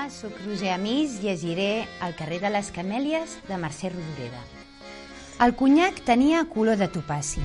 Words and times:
Hola, 0.00 0.08
sóc 0.08 0.32
Roser 0.46 0.70
Amís, 0.70 1.20
llegiré 1.20 1.86
El 2.00 2.14
carrer 2.16 2.38
de 2.40 2.48
les 2.48 2.70
Camèlies 2.72 3.34
de 3.44 3.56
Mercè 3.60 3.90
Rodoreda. 3.92 4.38
El 5.44 5.52
conyac 5.58 5.98
tenia 6.06 6.46
color 6.48 6.78
de 6.80 6.86
topaci. 6.88 7.42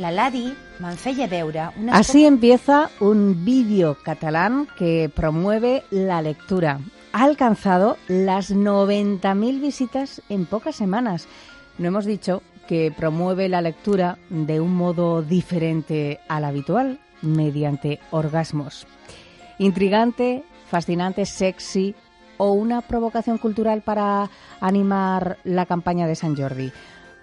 La 0.00 0.08
Ladi 0.08 0.46
me'n 0.80 0.96
feia 0.96 1.26
veure 1.28 1.66
unes... 1.76 1.92
Así 1.92 2.24
empieza 2.24 2.88
un 3.04 3.44
vídeo 3.44 3.98
catalán 4.00 4.68
que 4.78 5.10
promueve 5.12 5.82
la 5.90 6.22
lectura. 6.22 6.78
Ha 7.12 7.24
alcanzado 7.24 7.98
las 8.08 8.54
90.000 8.54 9.60
visitas 9.60 10.22
en 10.30 10.46
pocas 10.46 10.76
semanas. 10.76 11.28
No 11.76 11.88
hemos 11.88 12.06
dicho 12.06 12.40
que 12.68 12.90
promueve 12.96 13.50
la 13.50 13.60
lectura 13.60 14.16
de 14.30 14.60
un 14.60 14.74
modo 14.74 15.20
diferente 15.20 16.20
al 16.26 16.46
habitual, 16.46 17.00
mediante 17.20 18.00
orgasmos. 18.12 18.86
Intrigante, 19.58 20.42
fascinante, 20.72 21.26
sexy 21.26 21.94
o 22.38 22.52
una 22.52 22.80
provocación 22.80 23.36
cultural 23.36 23.82
para 23.82 24.30
animar 24.58 25.36
la 25.44 25.66
campaña 25.66 26.06
de 26.06 26.14
San 26.14 26.34
Jordi. 26.34 26.72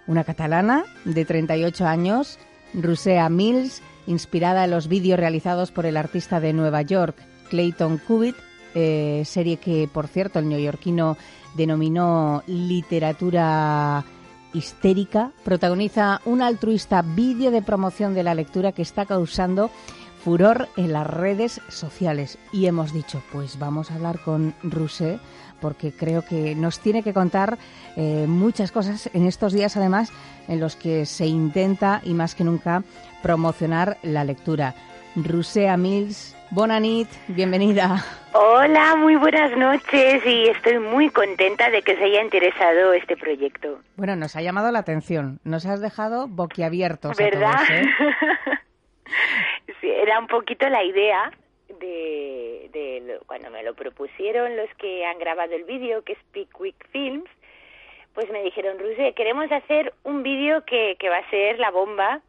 Una 0.05 0.23
catalana 0.23 0.85
de 1.03 1.25
38 1.25 1.87
años, 1.87 2.37
Rusea 2.75 3.27
Mills, 3.27 3.81
inspirada 4.05 4.65
en 4.65 4.71
los 4.71 4.87
vídeos 4.87 5.19
realizados 5.19 5.71
por 5.71 5.87
el 5.87 5.97
artista 5.97 6.39
de 6.39 6.53
Nueva 6.53 6.83
York, 6.83 7.15
Clayton 7.49 7.97
Cubitt, 7.97 8.35
eh, 8.75 9.23
serie 9.25 9.57
que, 9.57 9.89
por 9.91 10.07
cierto, 10.07 10.37
el 10.37 10.47
neoyorquino 10.47 11.17
denominó 11.55 12.43
literatura 12.45 14.05
histérica, 14.53 15.31
protagoniza 15.43 16.21
un 16.25 16.43
altruista 16.43 17.01
vídeo 17.01 17.49
de 17.49 17.63
promoción 17.63 18.13
de 18.13 18.21
la 18.21 18.35
lectura 18.35 18.73
que 18.73 18.83
está 18.83 19.07
causando 19.07 19.71
furor 20.23 20.67
en 20.77 20.93
las 20.93 21.07
redes 21.07 21.61
sociales. 21.69 22.37
Y 22.51 22.67
hemos 22.67 22.93
dicho, 22.93 23.23
pues 23.31 23.57
vamos 23.57 23.91
a 23.91 23.95
hablar 23.95 24.19
con 24.19 24.53
Rusé, 24.63 25.19
porque 25.61 25.91
creo 25.91 26.23
que 26.23 26.55
nos 26.55 26.79
tiene 26.79 27.03
que 27.03 27.13
contar 27.13 27.57
eh, 27.95 28.25
muchas 28.27 28.71
cosas 28.71 29.09
en 29.13 29.25
estos 29.25 29.53
días, 29.53 29.77
además, 29.77 30.11
en 30.47 30.59
los 30.59 30.75
que 30.75 31.05
se 31.05 31.25
intenta, 31.25 32.01
y 32.03 32.13
más 32.13 32.35
que 32.35 32.43
nunca, 32.43 32.83
promocionar 33.21 33.97
la 34.03 34.23
lectura. 34.23 34.75
Rusé 35.15 35.75
Mills, 35.75 36.35
Bonanit, 36.51 37.09
bienvenida. 37.27 38.03
Hola, 38.33 38.95
muy 38.95 39.15
buenas 39.15 39.55
noches 39.57 40.23
y 40.25 40.47
estoy 40.49 40.79
muy 40.79 41.09
contenta 41.09 41.69
de 41.69 41.81
que 41.81 41.95
se 41.95 42.03
haya 42.03 42.21
interesado 42.21 42.93
este 42.93 43.17
proyecto. 43.17 43.79
Bueno, 43.97 44.15
nos 44.15 44.35
ha 44.35 44.41
llamado 44.41 44.71
la 44.71 44.79
atención, 44.79 45.39
nos 45.43 45.65
has 45.65 45.81
dejado 45.81 46.27
boquiabiertos. 46.27 47.17
¿Verdad? 47.17 47.53
A 47.53 47.57
todos, 47.57 47.69
¿eh? 47.71 47.85
era 50.09 50.19
un 50.19 50.27
poquito 50.27 50.67
la 50.69 50.83
idea 50.83 51.31
de, 51.79 52.67
de, 52.73 53.19
cuando 53.27 53.51
me 53.51 53.61
lo 53.61 53.75
propusieron 53.75 54.57
los 54.57 54.69
que 54.79 55.05
han 55.05 55.19
grabado 55.19 55.53
el 55.53 55.65
vídeo, 55.65 56.03
que 56.03 56.13
es 56.13 56.19
Pickwick 56.31 56.89
Films, 56.89 57.29
pues 58.15 58.27
me 58.31 58.41
dijeron, 58.41 58.79
Ruse, 58.79 59.13
queremos 59.13 59.51
hacer 59.51 59.93
un 60.03 60.23
vídeo 60.23 60.65
que, 60.65 60.95
que 60.99 61.09
va 61.09 61.17
a 61.17 61.29
ser 61.29 61.59
la 61.59 61.69
bomba 61.69 62.21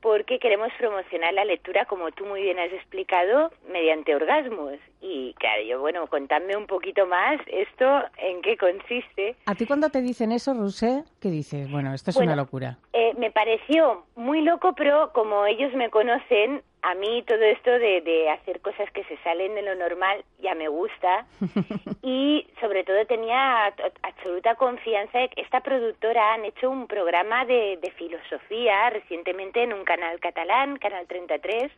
porque 0.00 0.38
queremos 0.38 0.68
promocionar 0.78 1.34
la 1.34 1.44
lectura, 1.44 1.84
como 1.86 2.12
tú 2.12 2.24
muy 2.24 2.42
bien 2.42 2.58
has 2.60 2.72
explicado, 2.72 3.50
mediante 3.68 4.14
orgasmos. 4.14 4.74
Y 5.00 5.34
claro, 5.40 5.62
yo, 5.62 5.80
bueno, 5.80 6.06
contadme 6.06 6.56
un 6.56 6.68
poquito 6.68 7.04
más 7.06 7.40
esto, 7.48 7.84
en 8.18 8.40
qué 8.42 8.56
consiste. 8.56 9.34
¿A 9.46 9.56
ti 9.56 9.66
cuando 9.66 9.90
te 9.90 10.00
dicen 10.00 10.30
eso, 10.30 10.54
Rusé, 10.54 11.02
qué 11.20 11.30
dices? 11.30 11.68
Bueno, 11.68 11.92
esto 11.94 12.10
es 12.10 12.16
Bueno, 12.16 12.32
una 12.32 12.42
locura. 12.42 12.78
Eh, 12.92 13.12
me 13.18 13.32
pareció 13.32 14.04
muy 14.14 14.42
loco, 14.42 14.74
pero 14.76 15.12
como 15.12 15.46
ellos 15.46 15.74
me 15.74 15.90
conocen, 15.90 16.62
a 16.88 16.94
mí 16.94 17.22
todo 17.26 17.42
esto 17.42 17.70
de, 17.70 18.00
de 18.00 18.30
hacer 18.30 18.60
cosas 18.60 18.90
que 18.92 19.04
se 19.04 19.18
salen 19.18 19.54
de 19.54 19.60
lo 19.60 19.74
normal 19.74 20.24
ya 20.40 20.54
me 20.54 20.68
gusta. 20.68 21.26
y 22.02 22.46
sobre 22.60 22.82
todo 22.84 23.04
tenía 23.04 23.66
absoluta 24.02 24.54
confianza 24.54 25.18
de 25.18 25.28
que 25.28 25.42
esta 25.42 25.60
productora 25.60 26.32
han 26.32 26.46
hecho 26.46 26.70
un 26.70 26.86
programa 26.86 27.44
de, 27.44 27.78
de 27.82 27.90
filosofía 27.90 28.88
recientemente 28.88 29.62
en 29.62 29.74
un 29.74 29.84
canal 29.84 30.18
catalán, 30.18 30.78
Canal 30.78 31.06
33, 31.06 31.70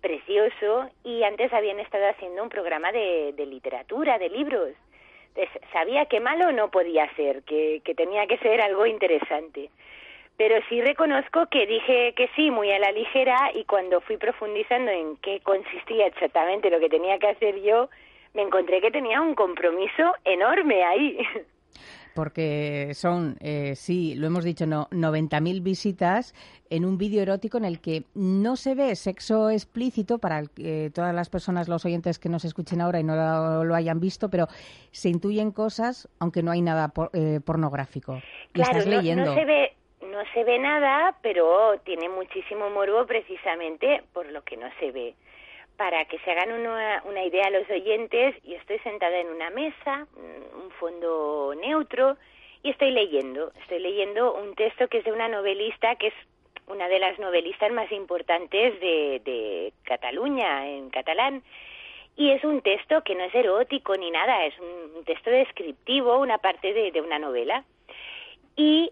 precioso, 0.00 0.88
y 1.02 1.24
antes 1.24 1.52
habían 1.52 1.80
estado 1.80 2.08
haciendo 2.08 2.44
un 2.44 2.48
programa 2.48 2.92
de, 2.92 3.32
de 3.32 3.44
literatura, 3.44 4.18
de 4.18 4.28
libros. 4.28 4.70
Entonces, 5.34 5.62
sabía 5.72 6.06
que 6.06 6.20
malo 6.20 6.52
no 6.52 6.70
podía 6.70 7.12
ser, 7.16 7.42
que, 7.42 7.82
que 7.84 7.96
tenía 7.96 8.28
que 8.28 8.38
ser 8.38 8.60
algo 8.60 8.86
interesante. 8.86 9.70
Pero 10.38 10.54
sí 10.68 10.80
reconozco 10.80 11.46
que 11.50 11.66
dije 11.66 12.14
que 12.16 12.30
sí, 12.36 12.50
muy 12.50 12.70
a 12.70 12.78
la 12.78 12.92
ligera, 12.92 13.50
y 13.54 13.64
cuando 13.64 14.00
fui 14.00 14.16
profundizando 14.16 14.90
en 14.90 15.16
qué 15.16 15.40
consistía 15.40 16.06
exactamente 16.06 16.70
lo 16.70 16.78
que 16.80 16.88
tenía 16.88 17.18
que 17.18 17.26
hacer 17.28 17.60
yo, 17.60 17.90
me 18.34 18.42
encontré 18.42 18.80
que 18.80 18.90
tenía 18.92 19.20
un 19.20 19.34
compromiso 19.34 20.14
enorme 20.24 20.84
ahí. 20.84 21.18
Porque 22.14 22.94
son, 22.94 23.36
eh, 23.40 23.74
sí, 23.76 24.14
lo 24.16 24.26
hemos 24.26 24.42
dicho, 24.42 24.66
no, 24.66 24.88
90.000 24.90 25.60
visitas 25.62 26.34
en 26.68 26.84
un 26.84 26.98
vídeo 26.98 27.22
erótico 27.22 27.58
en 27.58 27.64
el 27.64 27.80
que 27.80 28.04
no 28.14 28.56
se 28.56 28.74
ve 28.74 28.96
sexo 28.96 29.50
explícito 29.50 30.18
para 30.18 30.42
eh, 30.56 30.90
todas 30.92 31.14
las 31.14 31.30
personas, 31.30 31.68
los 31.68 31.84
oyentes 31.84 32.18
que 32.18 32.28
nos 32.28 32.44
escuchen 32.44 32.80
ahora 32.80 32.98
y 32.98 33.04
no 33.04 33.14
lo, 33.14 33.64
lo 33.64 33.74
hayan 33.74 34.00
visto, 34.00 34.30
pero 34.30 34.46
se 34.90 35.10
intuyen 35.10 35.52
cosas, 35.52 36.08
aunque 36.18 36.42
no 36.42 36.50
hay 36.50 36.60
nada 36.60 36.88
por- 36.88 37.10
eh, 37.12 37.38
pornográfico. 37.44 38.20
Claro, 38.52 38.70
estás 38.78 38.86
no, 38.86 38.96
leyendo. 38.96 39.24
no 39.26 39.34
se 39.34 39.44
ve 39.44 39.72
no 40.18 40.24
se 40.34 40.42
ve 40.42 40.58
nada, 40.58 41.16
pero 41.22 41.78
tiene 41.84 42.08
muchísimo 42.08 42.70
morbo 42.70 43.06
precisamente 43.06 44.02
por 44.12 44.26
lo 44.26 44.42
que 44.42 44.56
no 44.56 44.68
se 44.80 44.90
ve. 44.90 45.14
Para 45.76 46.06
que 46.06 46.18
se 46.18 46.32
hagan 46.32 46.50
una, 46.50 47.04
una 47.04 47.22
idea 47.22 47.48
los 47.50 47.70
oyentes, 47.70 48.34
yo 48.42 48.56
estoy 48.56 48.80
sentada 48.80 49.16
en 49.16 49.28
una 49.28 49.50
mesa, 49.50 50.08
mm, 50.16 50.64
un 50.64 50.70
fondo 50.72 51.54
neutro, 51.60 52.16
y 52.64 52.70
estoy 52.70 52.90
leyendo. 52.90 53.52
Estoy 53.60 53.78
leyendo 53.78 54.34
un 54.34 54.56
texto 54.56 54.88
que 54.88 54.98
es 54.98 55.04
de 55.04 55.12
una 55.12 55.28
novelista 55.28 55.94
que 55.94 56.08
es 56.08 56.14
una 56.66 56.88
de 56.88 56.98
las 56.98 57.16
novelistas 57.20 57.70
más 57.70 57.90
importantes 57.92 58.80
de, 58.80 59.72
Cataluña, 59.84 60.68
en 60.68 60.90
catalán. 60.90 61.44
Y 62.16 62.32
es 62.32 62.42
un 62.42 62.60
texto 62.60 63.04
que 63.04 63.14
no 63.14 63.22
es 63.22 63.34
erótico 63.36 63.96
ni 63.96 64.10
nada, 64.10 64.44
es 64.46 64.58
un, 64.58 64.96
un 64.96 65.04
texto 65.04 65.30
descriptivo, 65.30 66.18
una 66.18 66.38
parte 66.38 66.74
de, 66.74 66.90
de 66.90 67.00
una 67.00 67.20
novela. 67.20 67.64
Y 68.56 68.90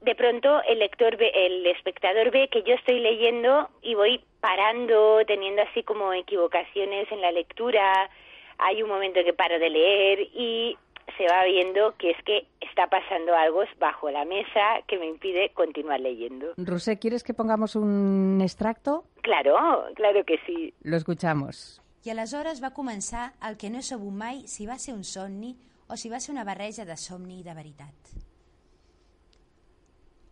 de 0.00 0.14
pronto 0.14 0.62
el 0.68 0.78
lector 0.78 1.16
ve, 1.16 1.30
el 1.34 1.66
espectador 1.66 2.30
ve 2.30 2.48
que 2.48 2.62
yo 2.62 2.74
estoy 2.74 3.00
leyendo 3.00 3.68
y 3.82 3.94
voy 3.94 4.22
parando, 4.40 5.20
teniendo 5.26 5.62
así 5.62 5.82
como 5.82 6.12
equivocaciones 6.12 7.10
en 7.10 7.20
la 7.20 7.32
lectura. 7.32 8.10
Hay 8.58 8.82
un 8.82 8.88
momento 8.88 9.20
que 9.24 9.32
paro 9.32 9.58
de 9.58 9.70
leer 9.70 10.20
y 10.34 10.76
se 11.16 11.26
va 11.26 11.44
viendo 11.44 11.96
que 11.96 12.10
es 12.10 12.22
que 12.24 12.46
está 12.60 12.86
pasando 12.88 13.34
algo 13.34 13.62
bajo 13.78 14.10
la 14.10 14.24
mesa 14.24 14.82
que 14.86 14.98
me 14.98 15.06
impide 15.06 15.50
continuar 15.50 16.00
leyendo. 16.00 16.54
Rusé, 16.56 16.98
¿quieres 16.98 17.24
que 17.24 17.34
pongamos 17.34 17.76
un 17.76 18.40
extracto? 18.42 19.04
Claro, 19.22 19.56
claro 19.94 20.24
que 20.24 20.38
sí. 20.46 20.74
Lo 20.82 20.96
escuchamos. 20.96 21.82
I 22.06 22.12
aleshores 22.14 22.62
va 22.64 22.70
començar 22.72 23.34
el 23.44 23.58
que 23.60 23.68
no 23.68 23.82
he 23.82 23.84
sabut 23.84 24.14
mai 24.14 24.46
si 24.48 24.64
va 24.64 24.78
ser 24.80 24.94
un 24.94 25.02
somni 25.04 25.50
o 25.92 25.98
si 26.00 26.08
va 26.08 26.22
ser 26.24 26.32
una 26.32 26.46
barreja 26.46 26.86
de 26.88 26.96
somni 26.96 27.42
i 27.42 27.44
de 27.44 27.52
veritat. 27.52 28.27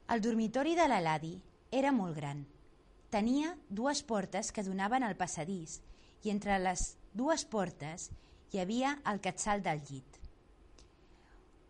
El 0.06 0.20
dormitori 0.22 0.76
de 0.78 0.86
la 0.86 1.00
Ladi 1.02 1.32
era 1.74 1.90
molt 1.90 2.14
gran. 2.14 2.44
Tenia 3.10 3.56
dues 3.68 4.04
portes 4.06 4.52
que 4.54 4.62
donaven 4.62 5.02
al 5.02 5.16
passadís 5.18 5.80
i 6.22 6.30
entre 6.30 6.60
les 6.62 6.92
dues 7.10 7.42
portes 7.50 8.04
hi 8.52 8.60
havia 8.62 8.92
el 9.10 9.18
quetzal 9.24 9.64
del 9.64 9.82
llit. 9.88 10.20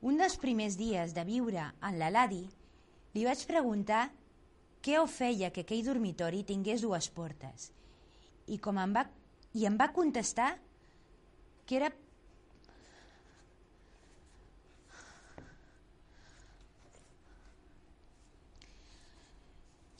Un 0.04 0.20
dels 0.20 0.36
primers 0.42 0.76
dies 0.76 1.16
de 1.16 1.24
viure 1.24 1.64
en 1.88 1.96
la 2.02 2.10
Ladi 2.12 2.42
li 3.16 3.24
vaig 3.24 3.46
preguntar 3.48 4.10
què 4.84 5.00
ho 5.00 5.06
feia 5.08 5.48
que 5.50 5.64
aquell 5.64 5.86
dormitori 5.86 6.44
tingués 6.44 6.84
dues 6.84 7.08
portes 7.08 7.70
i 8.52 8.60
com 8.60 8.76
em 8.78 8.92
va, 8.98 9.06
i 9.56 9.64
em 9.64 9.80
va 9.80 9.94
contestar 9.96 10.52
que 11.64 11.80
era 11.80 11.88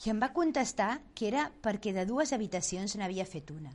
i 0.07 0.09
em 0.13 0.21
va 0.23 0.31
contestar 0.31 1.01
que 1.19 1.27
era 1.27 1.49
perquè 1.63 1.91
de 1.91 2.05
dues 2.07 2.31
habitacions 2.31 2.93
n'havia 2.95 3.25
fet 3.27 3.49
una. 3.51 3.73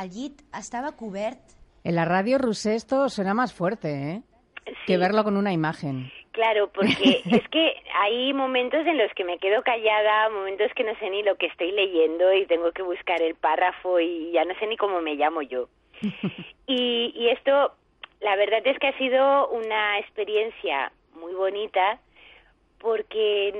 El 0.00 0.08
llit 0.14 0.40
estava 0.56 0.94
cobert 0.96 1.54
En 1.84 1.94
la 1.94 2.04
radio, 2.04 2.38
Rusé, 2.38 2.74
esto 2.74 3.08
suena 3.08 3.34
más 3.34 3.52
fuerte, 3.54 3.88
¿eh? 4.12 4.22
Que 4.86 4.94
Sí. 4.94 4.96
verlo 4.96 5.22
con 5.24 5.36
una 5.36 5.52
imagen. 5.52 6.10
Claro, 6.32 6.70
porque 6.72 7.22
es 7.42 7.48
que 7.48 7.74
hay 7.94 8.32
momentos 8.32 8.86
en 8.86 8.98
los 8.98 9.12
que 9.14 9.24
me 9.24 9.38
quedo 9.38 9.62
callada, 9.62 10.28
momentos 10.30 10.70
que 10.74 10.84
no 10.84 10.94
sé 10.98 11.10
ni 11.10 11.22
lo 11.22 11.36
que 11.36 11.46
estoy 11.46 11.72
leyendo 11.72 12.32
y 12.32 12.46
tengo 12.46 12.72
que 12.72 12.82
buscar 12.82 13.20
el 13.22 13.34
párrafo 13.34 14.00
y 14.00 14.32
ya 14.32 14.44
no 14.44 14.54
sé 14.58 14.66
ni 14.66 14.76
cómo 14.76 15.00
me 15.02 15.14
llamo 15.14 15.42
yo. 15.42 15.68
Y, 16.66 17.12
y 17.16 17.30
esto, 17.30 17.72
la 18.20 18.36
verdad 18.36 18.60
es 18.66 18.78
que 18.78 18.88
ha 18.88 18.98
sido 18.98 19.48
una 19.48 19.98
experiencia 20.00 20.92
muy 21.14 21.32
bonita 21.34 21.98
porque 22.78 23.52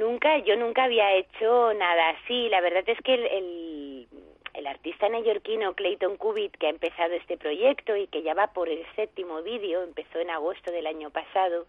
nunca, 0.00 0.38
yo 0.38 0.56
nunca 0.56 0.84
había 0.84 1.14
hecho 1.14 1.72
nada 1.74 2.10
así. 2.10 2.48
La 2.48 2.60
verdad 2.60 2.84
es 2.86 2.98
que 3.02 3.14
el, 3.14 4.06
el, 4.54 4.66
artista 4.66 5.08
neoyorquino 5.08 5.74
Clayton 5.74 6.16
Cubitt, 6.16 6.56
que 6.56 6.66
ha 6.66 6.70
empezado 6.70 7.14
este 7.14 7.36
proyecto 7.36 7.96
y 7.96 8.06
que 8.06 8.22
ya 8.22 8.34
va 8.34 8.48
por 8.48 8.68
el 8.68 8.84
séptimo 8.96 9.42
vídeo, 9.42 9.82
empezó 9.82 10.18
en 10.18 10.30
agosto 10.30 10.70
del 10.70 10.86
año 10.86 11.10
pasado, 11.10 11.66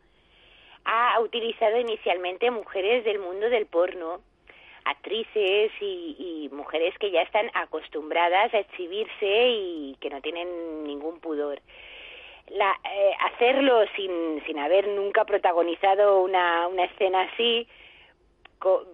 ha 0.85 1.19
utilizado 1.21 1.79
inicialmente 1.79 2.51
mujeres 2.51 3.03
del 3.03 3.19
mundo 3.19 3.49
del 3.49 3.65
porno, 3.65 4.21
actrices 4.85 5.71
y, 5.79 6.49
mujeres 6.51 6.93
que 6.99 7.11
ya 7.11 7.21
están 7.21 7.49
acostumbradas 7.53 8.53
a 8.53 8.59
exhibirse 8.59 9.47
y 9.49 9.97
que 9.99 10.09
no 10.09 10.21
tienen 10.21 10.83
ningún 10.83 11.19
pudor. 11.19 11.59
La, 12.53 12.71
eh, 12.83 13.11
hacerlo 13.31 13.83
sin, 13.95 14.43
sin 14.45 14.59
haber 14.59 14.87
nunca 14.87 15.25
protagonizado 15.25 16.21
una, 16.21 16.67
una 16.67 16.85
escena 16.85 17.21
así, 17.21 17.67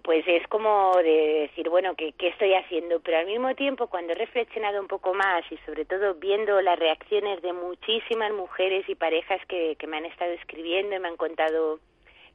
pues 0.04 0.28
es 0.28 0.48
como 0.48 0.96
de 0.98 1.48
decir, 1.48 1.70
bueno, 1.70 1.94
¿qué, 1.96 2.14
¿qué, 2.14 2.30
estoy 2.30 2.54
haciendo? 2.56 3.00
Pero 3.02 3.20
al 3.20 3.28
mismo 3.28 3.54
tiempo, 3.56 3.88
cuando 3.88 4.14
he 4.14 4.16
reflexionado 4.16 4.82
un 4.82 4.88
poco 4.88 5.14
más 5.14 5.44
y 5.52 5.58
sobre 5.66 5.86
todo 5.86 6.16
viendo 6.16 6.60
las 6.62 6.80
reacciones 6.80 7.42
de 7.42 7.54
muchísimas 7.54 8.32
mujeres 8.34 8.88
y 8.90 8.96
parejas 8.96 9.40
que, 9.48 9.76
que 9.78 9.88
me 9.88 9.98
han 9.98 10.06
estado 10.06 10.32
escribiendo 10.32 10.96
y 10.96 11.00
me 11.00 11.08
han 11.08 11.18
contado 11.18 11.80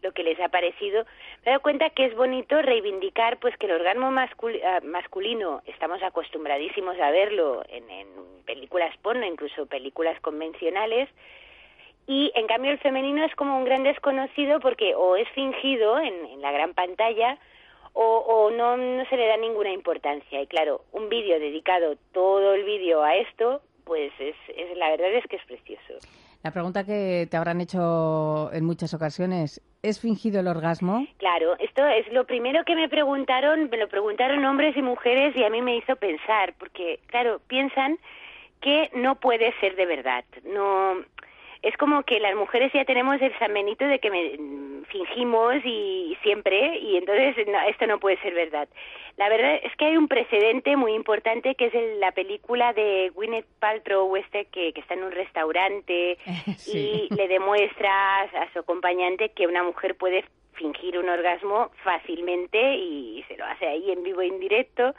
lo 0.05 0.13
que 0.13 0.23
les 0.23 0.39
ha 0.39 0.49
parecido, 0.49 1.05
me 1.05 1.47
he 1.47 1.51
dado 1.51 1.63
cuenta 1.63 1.91
que 1.91 2.05
es 2.05 2.15
bonito 2.15 2.63
reivindicar 2.63 3.39
pues 3.39 3.57
que 3.57 3.67
el 3.67 3.73
orgasmo 3.73 4.07
ah, 4.07 4.81
masculino 4.85 5.63
estamos 5.67 6.03
acostumbradísimos 6.03 6.99
a 7.01 7.11
verlo 7.11 7.65
en, 7.69 7.91
en 7.91 8.09
películas 8.45 8.97
porno, 8.99 9.27
incluso 9.27 9.67
películas 9.67 10.21
convencionales, 10.21 11.09
y 12.07 12.33
en 12.35 12.47
cambio 12.47 12.71
el 12.71 12.79
femenino 12.79 13.25
es 13.25 13.35
como 13.35 13.57
un 13.57 13.65
gran 13.65 13.83
desconocido 13.83 14.61
porque 14.61 14.95
o 14.95 15.17
es 15.17 15.29
fingido 15.31 15.99
en, 15.99 16.41
la 16.43 16.53
gran 16.53 16.75
pantalla 16.75 17.39
o, 17.97 18.51
no, 18.51 18.77
no 18.77 19.05
se 19.09 19.17
le 19.17 19.29
da 19.29 19.37
ninguna 19.37 19.71
importancia. 19.71 20.43
Y 20.43 20.49
claro, 20.49 20.83
un 20.91 21.09
vídeo 21.09 21.39
dedicado 21.39 21.95
todo 22.13 22.55
el 22.55 22.65
vídeo 22.65 23.05
a 23.05 23.15
esto, 23.15 23.63
pues 23.85 24.13
es, 24.19 24.35
es, 24.49 24.77
la 24.77 24.91
verdad 24.91 25.13
es 25.15 25.25
que 25.27 25.37
es 25.37 25.45
precioso. 25.45 25.95
La 26.45 26.51
pregunta 26.51 26.85
que 26.85 27.27
te 27.31 27.39
habrán 27.39 27.63
hecho 27.63 28.53
en 28.53 28.67
muchas 28.67 28.93
ocasiones, 28.93 29.63
¿es 29.83 29.99
fingido 29.99 30.41
el 30.41 30.47
orgasmo? 30.47 31.07
Claro, 31.17 31.57
esto 31.59 31.87
es 31.87 32.07
lo 32.13 32.27
primero 32.27 32.65
que 32.67 32.77
me 32.77 32.87
preguntaron, 32.87 33.71
me 33.71 33.79
lo 33.79 33.89
preguntaron 33.89 34.45
hombres 34.45 34.77
y 34.77 34.83
mujeres 34.83 35.35
y 35.35 35.43
a 35.43 35.49
mí 35.49 35.63
me 35.63 35.79
hizo 35.79 35.97
pensar, 35.97 36.53
porque 36.59 37.01
claro, 37.07 37.41
piensan 37.49 37.99
que 38.61 38.91
no 38.95 39.15
puede 39.15 39.55
ser 39.59 39.75
de 39.75 39.87
verdad. 39.87 40.23
No, 40.45 40.97
es 41.65 41.77
como 41.79 42.03
que 42.03 42.21
las 42.21 42.37
mujeres 42.37 42.73
ya 42.73 42.85
tenemos 42.85 43.21
el 43.23 43.37
San 43.39 43.53
Benito 43.55 43.87
de 43.87 43.99
que 43.99 44.11
me, 44.11 44.37
mm, 44.39 44.85
fingimos 44.85 45.57
y, 45.65 46.17
siempre 46.23 46.79
y 46.79 46.97
entonces 46.97 47.37
esto 47.69 47.87
no 47.87 47.99
puede 47.99 48.19
ser 48.21 48.35
verdad. 48.35 48.69
La 49.17 49.29
verdad 49.29 49.59
es 49.63 49.75
que 49.77 49.87
hay 49.87 49.97
un 49.97 50.09
precedente 50.09 50.77
muy 50.77 50.95
importante 50.95 51.55
que 51.55 51.67
es 51.67 51.99
la 51.99 52.13
película 52.13 52.73
de 52.73 53.11
Gwyneth 53.15 53.47
Paltrow 53.59 54.17
este 54.17 54.47
que, 54.47 54.73
que 54.73 54.81
está 54.81 54.95
en 54.95 55.05
un 55.05 55.13
restaurante 55.13 56.19
y 56.73 57.09
le 57.15 57.29
demuestra 57.29 58.23
a 58.23 58.53
su 58.53 58.61
acompañante 58.61 59.31
que 59.31 59.47
una 59.47 59.63
mujer 59.63 59.97
puede 59.97 60.25
fingir 60.55 60.99
un 60.99 61.09
orgasmo 61.09 61.71
fácilmente 61.83 62.77
y 62.77 63.25
se 63.29 63.37
lo 63.37 63.45
hace 63.45 63.67
ahí 63.67 63.91
en 63.91 64.03
vivo 64.03 64.21
e 64.21 64.29
indirecto 64.29 64.95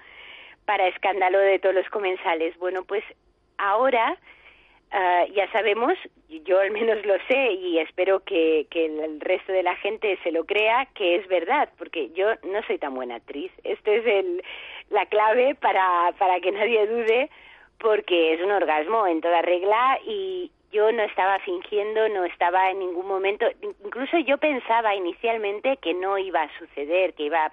para 0.65 0.87
escándalo 0.87 1.39
de 1.39 1.59
todos 1.59 1.75
los 1.75 1.89
comensales. 1.89 2.57
Bueno, 2.57 2.83
pues 2.83 3.03
ahora 3.57 4.17
Ah, 4.97 5.25
ya 5.33 5.51
sabemos, 5.51 5.93
yo 6.45 6.57
al 6.57 6.71
menos 6.71 7.05
lo 7.05 7.15
sé 7.27 7.51
y 7.51 7.79
espero 7.79 8.21
que, 8.21 8.65
el 8.71 9.19
resto 9.19 9.51
de 9.51 9.61
la 9.61 9.75
gente 9.75 10.17
se 10.23 10.31
lo 10.31 10.45
crea, 10.45 10.87
que 10.95 11.15
es 11.15 11.27
verdad, 11.27 11.67
porque 11.77 12.11
yo 12.11 12.27
no 12.43 12.63
soy 12.65 12.77
tan 12.77 12.95
buena 12.95 13.15
actriz. 13.15 13.51
Esto 13.65 13.91
es 13.91 14.05
el, 14.07 14.41
la 14.91 15.05
clave 15.07 15.55
para, 15.55 16.13
para 16.17 16.39
que 16.39 16.53
nadie 16.53 16.87
dude, 16.87 17.29
porque 17.77 18.35
es 18.35 18.41
un 18.41 18.51
orgasmo 18.51 19.05
en 19.05 19.19
toda 19.19 19.41
regla 19.41 19.99
y 20.07 20.49
yo 20.71 20.89
no 20.93 21.03
estaba 21.03 21.39
fingiendo, 21.39 22.07
no 22.07 22.23
estaba 22.23 22.71
en 22.71 22.79
ningún 22.79 23.05
momento, 23.05 23.45
incluso 23.83 24.17
yo 24.19 24.37
pensaba 24.37 24.95
inicialmente 24.95 25.75
que 25.75 25.93
no 25.93 26.17
iba 26.17 26.43
a 26.43 26.57
suceder, 26.57 27.13
que 27.15 27.23
iba 27.23 27.51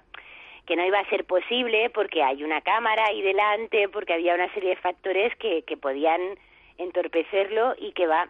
que 0.65 0.77
no 0.77 0.87
iba 0.87 1.01
a 1.01 1.11
ser 1.11 1.25
posible 1.25 1.91
porque 1.91 2.23
hay 2.23 2.45
una 2.45 2.61
cámara 2.61 3.07
ahí 3.07 3.21
delante, 3.21 3.89
porque 3.89 4.13
había 4.13 4.37
una 4.37 4.49
serie 4.55 4.71
de 4.71 4.77
factores 4.77 5.35
que 5.35 5.77
podían 5.77 6.21
entorpecerlo 6.83 7.75
y 7.79 7.93
que 7.93 8.07
va. 8.07 8.29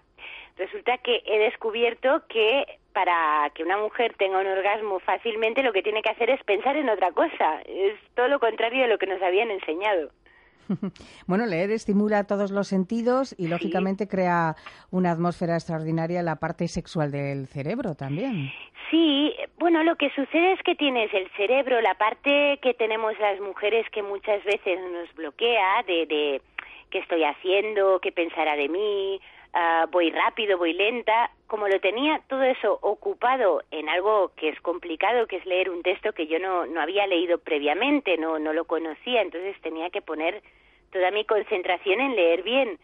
Resulta 0.56 0.98
que 0.98 1.22
he 1.26 1.38
descubierto 1.38 2.22
que 2.28 2.64
para 2.92 3.50
que 3.54 3.64
una 3.64 3.78
mujer 3.78 4.14
tenga 4.18 4.38
un 4.38 4.46
orgasmo 4.46 5.00
fácilmente 5.00 5.62
lo 5.62 5.72
que 5.72 5.82
tiene 5.82 6.02
que 6.02 6.10
hacer 6.10 6.30
es 6.30 6.42
pensar 6.44 6.76
en 6.76 6.88
otra 6.88 7.10
cosa. 7.12 7.62
Es 7.64 7.94
todo 8.14 8.28
lo 8.28 8.38
contrario 8.38 8.82
de 8.82 8.88
lo 8.88 8.98
que 8.98 9.06
nos 9.06 9.22
habían 9.22 9.50
enseñado. 9.50 10.10
Bueno, 11.26 11.46
leer 11.46 11.70
estimula 11.70 12.24
todos 12.24 12.50
los 12.50 12.68
sentidos 12.68 13.34
y 13.38 13.48
lógicamente 13.48 14.08
crea 14.08 14.54
una 14.90 15.12
atmósfera 15.12 15.54
extraordinaria 15.54 16.20
en 16.20 16.26
la 16.26 16.36
parte 16.36 16.68
sexual 16.68 17.10
del 17.10 17.46
cerebro 17.46 17.94
también. 17.94 18.52
Sí, 18.90 19.34
bueno, 19.58 19.82
lo 19.82 19.96
que 19.96 20.10
sucede 20.10 20.52
es 20.52 20.62
que 20.62 20.74
tienes 20.74 21.12
el 21.14 21.30
cerebro, 21.36 21.80
la 21.80 21.94
parte 21.94 22.58
que 22.60 22.74
tenemos 22.74 23.18
las 23.18 23.40
mujeres 23.40 23.88
que 23.90 24.02
muchas 24.02 24.44
veces 24.44 24.78
nos 24.92 25.14
bloquea 25.14 25.82
de, 25.86 26.06
de 26.06 26.42
qué 26.92 26.98
estoy 26.98 27.24
haciendo, 27.24 27.98
qué 28.00 28.12
pensará 28.12 28.54
de 28.54 28.68
mí, 28.68 29.20
ah, 29.54 29.86
voy 29.90 30.10
rápido, 30.10 30.58
voy 30.58 30.74
lenta, 30.74 31.30
como 31.46 31.66
lo 31.66 31.80
tenía 31.80 32.20
todo 32.28 32.42
eso 32.42 32.78
ocupado 32.82 33.62
en 33.70 33.88
algo 33.88 34.30
que 34.36 34.50
es 34.50 34.60
complicado, 34.60 35.26
que 35.26 35.36
es 35.36 35.46
leer 35.46 35.70
un 35.70 35.82
texto 35.82 36.12
que 36.12 36.26
yo 36.26 36.38
no, 36.38 36.66
no 36.66 36.80
había 36.80 37.06
leído 37.06 37.38
previamente, 37.38 38.18
no, 38.18 38.38
no 38.38 38.52
lo 38.52 38.66
conocía, 38.66 39.22
entonces 39.22 39.60
tenía 39.62 39.88
que 39.88 40.02
poner 40.02 40.42
toda 40.92 41.10
mi 41.10 41.24
concentración 41.24 42.00
en 42.00 42.14
leer 42.14 42.42
bien. 42.42 42.78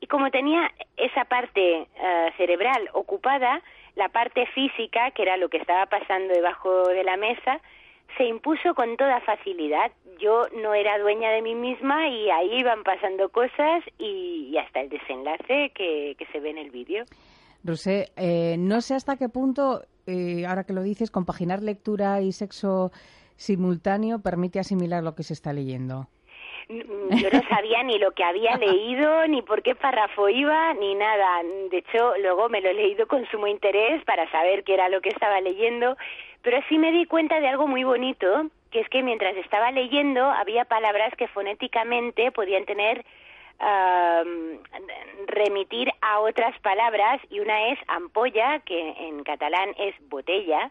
Y 0.00 0.06
como 0.06 0.30
tenía 0.30 0.70
esa 0.98 1.24
parte 1.24 1.86
ah, 1.98 2.28
cerebral 2.36 2.90
ocupada, 2.92 3.62
la 3.94 4.10
parte 4.10 4.44
física, 4.48 5.10
que 5.12 5.22
era 5.22 5.38
lo 5.38 5.48
que 5.48 5.56
estaba 5.56 5.86
pasando 5.86 6.34
debajo 6.34 6.88
de 6.88 7.04
la 7.04 7.16
mesa, 7.16 7.60
se 8.16 8.24
impuso 8.24 8.74
con 8.74 8.96
toda 8.96 9.20
facilidad. 9.20 9.92
Yo 10.18 10.46
no 10.62 10.74
era 10.74 10.98
dueña 10.98 11.30
de 11.30 11.42
mí 11.42 11.54
misma 11.54 12.08
y 12.08 12.30
ahí 12.30 12.60
iban 12.60 12.82
pasando 12.82 13.28
cosas 13.28 13.84
y, 13.98 14.56
hasta 14.56 14.80
el 14.80 14.88
desenlace 14.88 15.70
que, 15.74 16.16
se 16.32 16.40
ve 16.40 16.50
en 16.50 16.58
el 16.58 16.70
vídeo. 16.70 17.04
Rosé, 17.62 18.06
eh, 18.16 18.56
no 18.58 18.80
sé 18.80 18.94
hasta 18.94 19.16
qué 19.16 19.28
punto, 19.28 19.82
eh, 20.06 20.46
ahora 20.46 20.64
que 20.64 20.72
lo 20.72 20.82
dices, 20.82 21.10
compaginar 21.10 21.62
lectura 21.62 22.20
y 22.20 22.32
sexo 22.32 22.92
simultáneo 23.36 24.20
permite 24.20 24.58
asimilar 24.58 25.02
lo 25.02 25.14
que 25.14 25.22
se 25.22 25.34
está 25.34 25.52
leyendo. 25.52 26.08
Yo 26.68 27.30
no 27.32 27.42
sabía 27.48 27.82
ni 27.84 27.98
lo 27.98 28.12
que 28.12 28.24
había 28.24 28.56
leído, 28.58 29.26
ni 29.28 29.42
por 29.42 29.62
qué 29.62 29.74
párrafo 29.74 30.28
iba, 30.28 30.74
ni 30.74 30.94
nada. 30.94 31.42
De 31.70 31.78
hecho, 31.78 32.14
luego 32.18 32.48
me 32.48 32.60
lo 32.60 32.70
he 32.70 32.74
leído 32.74 33.06
con 33.06 33.26
sumo 33.26 33.46
interés 33.46 34.04
para 34.04 34.30
saber 34.30 34.64
qué 34.64 34.74
era 34.74 34.88
lo 34.88 35.00
que 35.00 35.10
estaba 35.10 35.40
leyendo, 35.40 35.96
pero 36.42 36.58
sí 36.68 36.78
me 36.78 36.92
di 36.92 37.06
cuenta 37.06 37.40
de 37.40 37.48
algo 37.48 37.66
muy 37.66 37.84
bonito, 37.84 38.46
que 38.70 38.80
es 38.80 38.88
que 38.88 39.02
mientras 39.02 39.36
estaba 39.36 39.70
leyendo 39.70 40.24
había 40.24 40.64
palabras 40.64 41.14
que 41.16 41.28
fonéticamente 41.28 42.32
podían 42.32 42.64
tener 42.64 43.04
remitir 45.26 45.90
a 46.02 46.20
otras 46.20 46.58
palabras 46.60 47.20
y 47.30 47.40
una 47.40 47.68
es 47.68 47.78
ampolla, 47.88 48.60
que 48.60 48.90
en 48.98 49.22
catalán 49.24 49.70
es 49.78 49.94
botella, 50.08 50.70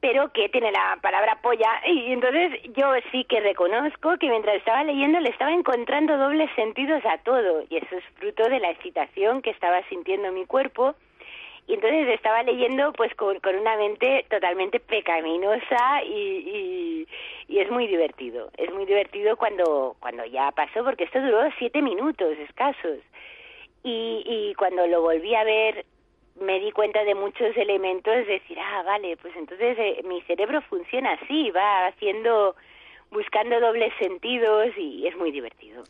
pero 0.00 0.30
que 0.32 0.48
tiene 0.50 0.70
la 0.70 0.98
palabra 1.00 1.38
polla 1.42 1.80
y 1.86 2.12
entonces 2.12 2.60
yo 2.76 2.92
sí 3.10 3.24
que 3.24 3.40
reconozco 3.40 4.18
que 4.18 4.28
mientras 4.28 4.56
estaba 4.56 4.84
leyendo 4.84 5.20
le 5.20 5.30
estaba 5.30 5.52
encontrando 5.52 6.18
dobles 6.18 6.50
sentidos 6.56 7.02
a 7.06 7.18
todo 7.18 7.64
y 7.70 7.76
eso 7.76 7.96
es 7.96 8.04
fruto 8.16 8.48
de 8.48 8.60
la 8.60 8.70
excitación 8.70 9.40
que 9.40 9.50
estaba 9.50 9.82
sintiendo 9.88 10.30
mi 10.32 10.44
cuerpo 10.46 10.94
y 11.66 11.74
entonces 11.74 12.08
estaba 12.08 12.42
leyendo 12.42 12.92
pues 12.92 13.14
con, 13.14 13.40
con 13.40 13.56
una 13.56 13.76
mente 13.76 14.26
totalmente 14.28 14.80
pecaminosa 14.80 16.02
y, 16.04 17.06
y, 17.48 17.58
es 17.58 17.70
muy 17.70 17.86
divertido. 17.86 18.50
Es 18.58 18.72
muy 18.74 18.84
divertido 18.84 19.36
cuando, 19.36 19.96
cuando 20.00 20.24
ya 20.26 20.50
pasó, 20.50 20.84
porque 20.84 21.04
esto 21.04 21.20
duró 21.22 21.48
siete 21.58 21.80
minutos 21.80 22.36
escasos. 22.48 22.98
Y, 23.82 24.22
y 24.26 24.54
cuando 24.54 24.86
lo 24.86 25.02
volví 25.02 25.34
a 25.34 25.44
ver 25.44 25.86
me 26.40 26.58
di 26.60 26.72
cuenta 26.72 27.04
de 27.04 27.14
muchos 27.14 27.56
elementos, 27.56 28.12
es 28.14 28.26
decir, 28.26 28.58
ah, 28.58 28.82
vale, 28.84 29.16
pues 29.16 29.34
entonces 29.36 29.76
eh, 29.78 30.02
mi 30.04 30.20
cerebro 30.22 30.60
funciona 30.62 31.12
así, 31.12 31.50
va 31.50 31.86
haciendo, 31.86 32.56
buscando 33.10 33.60
dobles 33.60 33.92
sentidos 33.98 34.68
y 34.76 35.06
es 35.06 35.16
muy 35.16 35.30
divertido. 35.30 35.84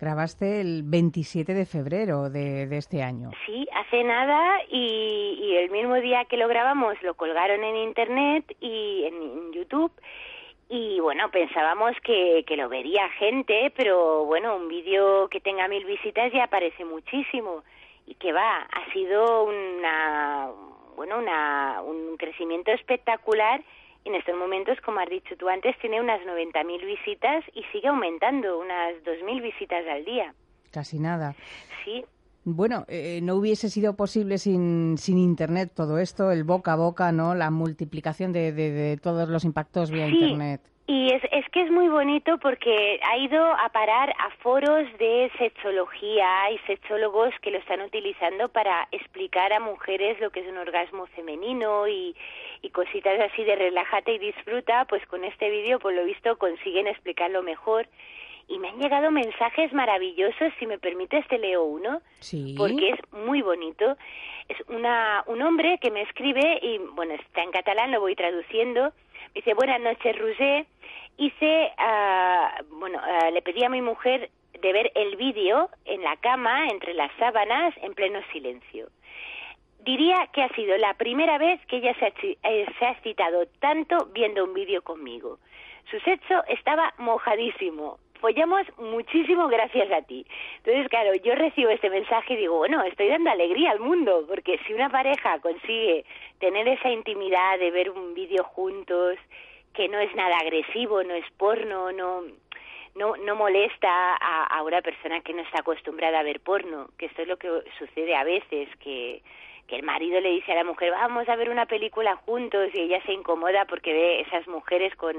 Grabaste 0.00 0.62
el 0.62 0.82
27 0.82 1.52
de 1.52 1.66
febrero 1.66 2.30
de, 2.30 2.62
este 2.74 3.02
año. 3.02 3.30
Sí, 3.44 3.68
hace 3.74 4.02
nada 4.02 4.60
y, 4.70 5.56
el 5.56 5.70
mismo 5.70 5.96
día 5.96 6.24
que 6.24 6.38
lo 6.38 6.48
grabamos 6.48 6.94
lo 7.02 7.12
colgaron 7.14 7.62
en 7.62 7.76
Internet 7.76 8.56
y 8.60 9.04
en, 9.04 9.52
YouTube 9.52 9.92
y 10.70 11.00
bueno, 11.00 11.30
pensábamos 11.30 11.92
que, 12.02 12.44
que, 12.46 12.56
lo 12.56 12.70
vería 12.70 13.10
gente, 13.18 13.72
pero 13.76 14.24
bueno, 14.24 14.56
un 14.56 14.68
vídeo 14.68 15.28
que 15.28 15.40
tenga 15.40 15.68
mil 15.68 15.84
visitas 15.84 16.32
ya 16.32 16.46
parece 16.46 16.84
muchísimo 16.86 17.62
y 18.06 18.14
que 18.14 18.32
va, 18.32 18.62
ha 18.62 18.92
sido 18.92 19.44
una, 19.44 20.50
bueno, 20.96 21.18
una, 21.18 21.82
un 21.82 22.16
crecimiento 22.16 22.70
espectacular 22.72 23.62
En 24.04 24.14
estos 24.14 24.34
momentos, 24.36 24.78
como 24.80 25.00
has 25.00 25.10
dicho 25.10 25.36
tú 25.36 25.48
antes, 25.48 25.78
tiene 25.78 26.00
unas 26.00 26.20
90.000 26.22 26.86
visitas 26.86 27.44
y 27.54 27.62
sigue 27.70 27.88
aumentando, 27.88 28.58
unas 28.58 28.94
2.000 29.04 29.42
visitas 29.42 29.86
al 29.86 30.04
día. 30.04 30.34
Casi 30.72 30.98
nada. 30.98 31.34
Sí, 31.84 32.04
bueno, 32.44 32.86
eh, 32.88 33.20
no 33.22 33.34
hubiese 33.34 33.68
sido 33.68 33.94
posible 33.96 34.38
sin, 34.38 34.96
sin 34.96 35.18
Internet 35.18 35.72
todo 35.74 35.98
esto, 35.98 36.30
el 36.32 36.44
boca 36.44 36.72
a 36.72 36.76
boca, 36.76 37.12
¿no? 37.12 37.34
La 37.34 37.50
multiplicación 37.50 38.32
de, 38.32 38.52
de, 38.52 38.96
todos 38.96 39.28
los 39.28 39.44
impactos 39.44 39.90
vía 39.90 40.08
Internet. 40.08 40.62
Y 40.92 41.12
es, 41.12 41.22
es 41.30 41.48
que 41.50 41.62
es 41.62 41.70
muy 41.70 41.86
bonito 41.86 42.36
porque 42.38 42.98
ha 43.04 43.16
ido 43.16 43.40
a 43.40 43.68
parar 43.68 44.12
a 44.18 44.28
foros 44.42 44.88
de 44.98 45.30
sexología. 45.38 46.50
Y 46.50 46.58
sexólogos 46.66 47.32
que 47.42 47.52
lo 47.52 47.58
están 47.58 47.80
utilizando 47.80 48.48
para 48.48 48.88
explicar 48.90 49.52
a 49.52 49.60
mujeres 49.60 50.18
lo 50.18 50.30
que 50.30 50.40
es 50.40 50.48
un 50.48 50.58
orgasmo 50.58 51.06
femenino 51.14 51.86
y, 51.86 52.16
y 52.60 52.70
cositas 52.70 53.20
así 53.20 53.44
de 53.44 53.54
relájate 53.54 54.14
y 54.14 54.18
disfruta, 54.18 54.84
pues 54.86 55.06
con 55.06 55.22
este 55.22 55.48
vídeo 55.48 55.78
por 55.78 55.92
lo 55.92 56.04
visto 56.04 56.36
consiguen 56.38 56.88
explicarlo 56.88 57.44
mejor 57.44 57.86
y 58.50 58.58
me 58.58 58.68
han 58.68 58.80
llegado 58.80 59.12
mensajes 59.12 59.72
maravillosos, 59.72 60.52
si 60.58 60.66
me 60.66 60.76
permites 60.76 61.26
te 61.28 61.38
leo 61.38 61.62
uno, 61.62 62.02
sí. 62.18 62.56
porque 62.58 62.90
es 62.90 63.12
muy 63.12 63.42
bonito. 63.42 63.96
Es 64.48 64.58
una, 64.68 65.22
un 65.28 65.40
hombre 65.40 65.78
que 65.80 65.92
me 65.92 66.02
escribe 66.02 66.58
y, 66.60 66.78
bueno, 66.78 67.14
está 67.14 67.44
en 67.44 67.52
catalán, 67.52 67.92
lo 67.92 68.00
voy 68.00 68.16
traduciendo. 68.16 68.92
Dice, 69.34 69.54
buenas 69.54 69.80
noches, 69.80 70.18
Roger. 70.18 70.66
Hice, 71.16 71.72
uh, 71.78 72.64
bueno, 72.74 72.98
uh, 72.98 73.32
le 73.32 73.40
pedí 73.40 73.62
a 73.62 73.68
mi 73.68 73.82
mujer 73.82 74.30
de 74.60 74.72
ver 74.72 74.90
el 74.96 75.14
vídeo 75.14 75.70
en 75.84 76.02
la 76.02 76.16
cama, 76.16 76.66
entre 76.70 76.94
las 76.94 77.12
sábanas, 77.20 77.72
en 77.82 77.94
pleno 77.94 78.18
silencio. 78.32 78.88
Diría 79.84 80.28
que 80.32 80.42
ha 80.42 80.48
sido 80.56 80.76
la 80.76 80.94
primera 80.94 81.38
vez 81.38 81.64
que 81.66 81.76
ella 81.76 81.94
se 82.00 82.06
ha, 82.06 82.12
eh, 82.50 82.66
se 82.76 82.84
ha 82.84 82.90
excitado 82.90 83.46
tanto 83.60 84.06
viendo 84.12 84.42
un 84.42 84.54
vídeo 84.54 84.82
conmigo. 84.82 85.38
Su 85.88 86.00
sexo 86.00 86.42
estaba 86.48 86.92
mojadísimo, 86.98 87.98
follamos 88.20 88.66
muchísimo 88.78 89.48
gracias 89.48 89.90
a 89.90 90.02
ti. 90.02 90.26
Entonces, 90.58 90.88
claro, 90.88 91.14
yo 91.14 91.34
recibo 91.34 91.70
este 91.70 91.90
mensaje 91.90 92.34
y 92.34 92.36
digo, 92.36 92.56
bueno, 92.58 92.82
estoy 92.82 93.08
dando 93.08 93.30
alegría 93.30 93.72
al 93.72 93.80
mundo, 93.80 94.24
porque 94.28 94.58
si 94.66 94.74
una 94.74 94.88
pareja 94.88 95.38
consigue 95.40 96.04
tener 96.38 96.68
esa 96.68 96.90
intimidad 96.90 97.58
de 97.58 97.70
ver 97.70 97.90
un 97.90 98.14
vídeo 98.14 98.44
juntos, 98.44 99.18
que 99.74 99.88
no 99.88 99.98
es 99.98 100.14
nada 100.14 100.36
agresivo, 100.38 101.02
no 101.02 101.14
es 101.14 101.24
porno, 101.36 101.92
no 101.92 102.22
no, 102.96 103.16
no 103.16 103.36
molesta 103.36 104.16
a, 104.16 104.46
a 104.46 104.62
una 104.62 104.82
persona 104.82 105.20
que 105.20 105.32
no 105.32 105.42
está 105.42 105.60
acostumbrada 105.60 106.20
a 106.20 106.24
ver 106.24 106.40
porno, 106.40 106.88
que 106.98 107.06
esto 107.06 107.22
es 107.22 107.28
lo 107.28 107.36
que 107.36 107.48
sucede 107.78 108.16
a 108.16 108.24
veces, 108.24 108.68
que 108.80 109.22
que 109.70 109.76
el 109.76 109.84
marido 109.84 110.20
le 110.20 110.30
dice 110.30 110.50
a 110.50 110.56
la 110.56 110.64
mujer, 110.64 110.90
vamos 110.90 111.28
a 111.28 111.36
ver 111.36 111.48
una 111.48 111.64
película 111.64 112.16
juntos 112.16 112.70
y 112.74 112.80
ella 112.80 113.00
se 113.06 113.12
incomoda 113.12 113.66
porque 113.66 113.92
ve 113.92 114.20
esas 114.22 114.48
mujeres 114.48 114.96
con 114.96 115.14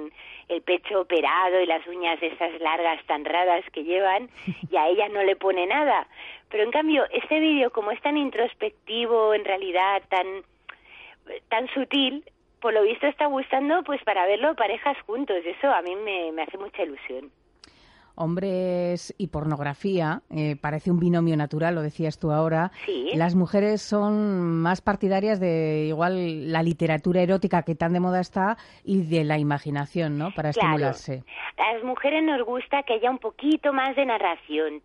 el 0.50 0.62
pecho 0.62 1.00
operado 1.00 1.62
y 1.62 1.66
las 1.66 1.88
uñas 1.88 2.22
esas 2.22 2.60
largas 2.60 3.02
tan 3.06 3.24
raras 3.24 3.64
que 3.72 3.86
llevan 3.86 4.30
y 4.70 4.76
a 4.76 4.90
ella 4.90 5.08
no 5.08 5.24
le 5.24 5.38
pone 5.38 5.66
nada. 5.68 6.06
Pero 6.50 6.64
en 6.64 6.72
cambio, 6.72 7.06
este 7.12 7.40
vídeo 7.40 7.72
como 7.72 7.92
es 7.92 8.02
tan 8.02 8.18
introspectivo, 8.18 9.34
en 9.34 9.46
realidad 9.46 10.04
tan 10.10 10.28
tan 11.48 11.70
sutil, 11.70 12.26
por 12.60 12.74
lo 12.74 12.84
visto 12.84 13.08
está 13.08 13.28
gustando 13.28 13.84
pues 13.84 14.04
para 14.04 14.26
verlo 14.26 14.54
parejas 14.56 14.98
juntos. 15.04 15.38
Eso 15.46 15.72
a 15.72 15.82
mí 15.82 15.96
me, 15.96 16.34
me 16.34 16.44
hace 16.44 16.58
mucha 16.58 16.84
ilusión 16.84 17.32
hombres 18.16 19.14
y 19.18 19.28
pornografía, 19.28 20.22
eh, 20.30 20.56
parece 20.60 20.92
un 20.92 21.00
binomio 21.00 21.36
natural, 21.38 21.76
lo 21.76 21.82
decías 21.82 22.20
tú 22.20 22.32
ahora. 22.32 22.72
Sí. 22.86 23.10
Las 23.14 23.36
mujeres 23.36 23.82
son 23.82 24.62
más 24.62 24.82
partidarias 24.82 25.40
de 25.40 25.86
igual 25.88 26.52
la 26.52 26.64
literatura 26.64 27.22
erótica 27.22 27.64
que 27.64 27.76
tan 27.76 27.94
de 27.94 28.00
moda 28.00 28.20
está 28.20 28.58
y 28.84 29.04
de 29.04 29.24
la 29.24 29.38
imaginación, 29.38 30.18
¿no? 30.18 30.32
Para 30.32 30.50
estimularse. 30.50 31.24
Las 31.58 31.84
mujeres 31.84 32.24
nos 32.24 32.44
gusta 32.46 32.84
que 32.84 32.94
haya 32.94 33.10
un 33.10 33.20
poquito 33.20 33.74
más 33.74 33.96
de 33.96 34.06
narración. 34.06 34.82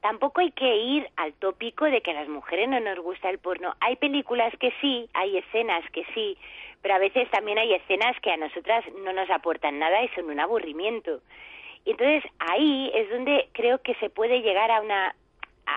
tampoco 0.00 0.40
hay 0.40 0.52
que 0.52 0.76
ir 0.76 1.08
al 1.16 1.32
tópico 1.34 1.84
de 1.86 2.00
que 2.00 2.12
a 2.12 2.14
las 2.14 2.28
mujeres 2.28 2.68
no 2.68 2.80
nos 2.80 2.98
gusta 3.00 3.30
el 3.30 3.38
porno. 3.38 3.74
Hay 3.80 3.96
películas 3.96 4.52
que 4.60 4.72
sí, 4.80 5.08
hay 5.14 5.38
escenas 5.38 5.82
que 5.92 6.04
sí, 6.14 6.36
pero 6.82 6.94
a 6.94 6.98
veces 6.98 7.28
también 7.30 7.58
hay 7.58 7.74
escenas 7.74 8.16
que 8.20 8.30
a 8.30 8.36
nosotras 8.36 8.84
no 9.04 9.12
nos 9.12 9.28
aportan 9.30 9.78
nada 9.78 10.02
y 10.02 10.08
son 10.08 10.30
un 10.30 10.40
aburrimiento. 10.40 11.20
Y 11.88 11.92
entonces 11.92 12.30
ahí 12.38 12.90
es 12.92 13.08
donde 13.08 13.48
creo 13.52 13.80
que 13.80 13.94
se 13.94 14.10
puede 14.10 14.42
llegar 14.42 14.70
a 14.70 14.82
una 14.82 15.14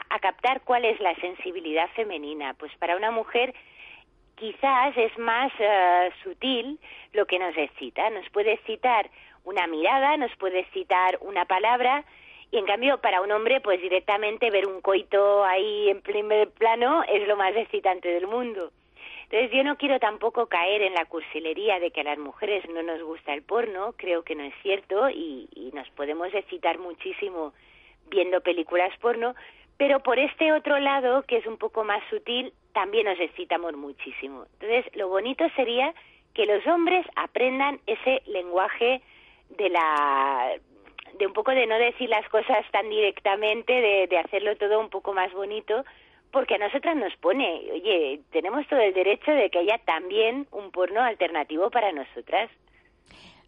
a, 0.09 0.19
captar 0.19 0.59
cuál 0.59 0.83
es 0.83 0.99
la 0.99 1.15
sensibilidad 1.15 1.89
femenina. 1.95 2.53
Pues 2.55 2.69
para 2.79 2.97
una 2.97 3.11
mujer 3.11 3.55
quizás 4.35 4.97
es 4.97 5.17
más 5.17 5.53
eh, 5.57 6.11
sutil 6.21 6.77
lo 7.13 7.25
que 7.27 7.39
nos 7.39 7.55
excita. 7.55 8.09
Nos 8.09 8.29
puede 8.31 8.57
citar 8.65 9.09
una 9.45 9.67
mirada, 9.67 10.17
nos 10.17 10.35
puede 10.35 10.65
citar 10.73 11.17
una 11.21 11.45
palabra, 11.45 12.03
y 12.51 12.57
en 12.57 12.65
cambio 12.65 12.99
para 12.99 13.21
un 13.21 13.31
hombre 13.31 13.61
pues 13.61 13.81
directamente 13.81 14.51
ver 14.51 14.67
un 14.67 14.81
coito 14.81 15.45
ahí 15.45 15.91
en 15.91 16.01
primer 16.01 16.49
plano 16.49 17.03
es 17.07 17.25
lo 17.25 17.37
más 17.37 17.55
excitante 17.55 18.09
del 18.09 18.27
mundo. 18.27 18.73
Entonces 19.31 19.57
yo 19.57 19.63
no 19.63 19.77
quiero 19.77 19.97
tampoco 19.97 20.47
caer 20.47 20.81
en 20.81 20.93
la 20.93 21.05
cursilería 21.05 21.79
de 21.79 21.91
que 21.91 22.01
a 22.01 22.03
las 22.03 22.17
mujeres 22.17 22.67
no 22.69 22.83
nos 22.83 23.01
gusta 23.01 23.33
el 23.33 23.43
porno, 23.43 23.93
creo 23.95 24.23
que 24.23 24.35
no 24.35 24.43
es 24.43 24.53
cierto 24.61 25.09
y, 25.09 25.47
nos 25.73 25.89
podemos 25.91 26.33
excitar 26.33 26.79
muchísimo 26.79 27.53
viendo 28.09 28.41
películas 28.41 28.91
porno, 28.99 29.33
pero 29.77 30.01
por 30.01 30.19
este 30.19 30.51
otro 30.51 30.79
lado, 30.79 31.23
que 31.23 31.37
es 31.37 31.47
un 31.47 31.55
poco 31.55 31.85
más 31.85 32.03
sutil, 32.09 32.51
también 32.73 33.05
nos 33.05 33.17
excitamos 33.21 33.73
muchísimo. 33.73 34.47
Entonces 34.59 34.93
lo 34.97 35.07
bonito 35.07 35.47
sería 35.55 35.93
que 36.33 36.45
los 36.45 36.67
hombres 36.67 37.05
aprendan 37.15 37.79
ese 37.87 38.21
lenguaje 38.25 39.01
de 39.57 39.69
la 39.69 40.51
de 41.17 41.25
un 41.25 41.31
poco 41.31 41.51
de 41.51 41.67
no 41.67 41.77
decir 41.77 42.09
las 42.09 42.27
cosas 42.27 42.69
tan 42.71 42.89
directamente, 42.89 43.71
de, 43.71 44.07
de 44.07 44.17
hacerlo 44.17 44.57
todo 44.57 44.77
un 44.79 44.89
poco 44.89 45.13
más 45.13 45.31
bonito, 45.31 45.85
porque 46.31 46.55
a 46.55 46.57
nosotras 46.57 46.95
nos 46.95 47.15
pone, 47.17 47.61
oye, 47.71 48.21
tenemos 48.31 48.67
todo 48.67 48.79
el 48.79 48.93
derecho 48.93 49.31
de 49.31 49.49
que 49.49 49.59
haya 49.59 49.77
también 49.85 50.47
un 50.51 50.71
porno 50.71 51.01
alternativo 51.01 51.69
para 51.69 51.91
nosotras. 51.91 52.49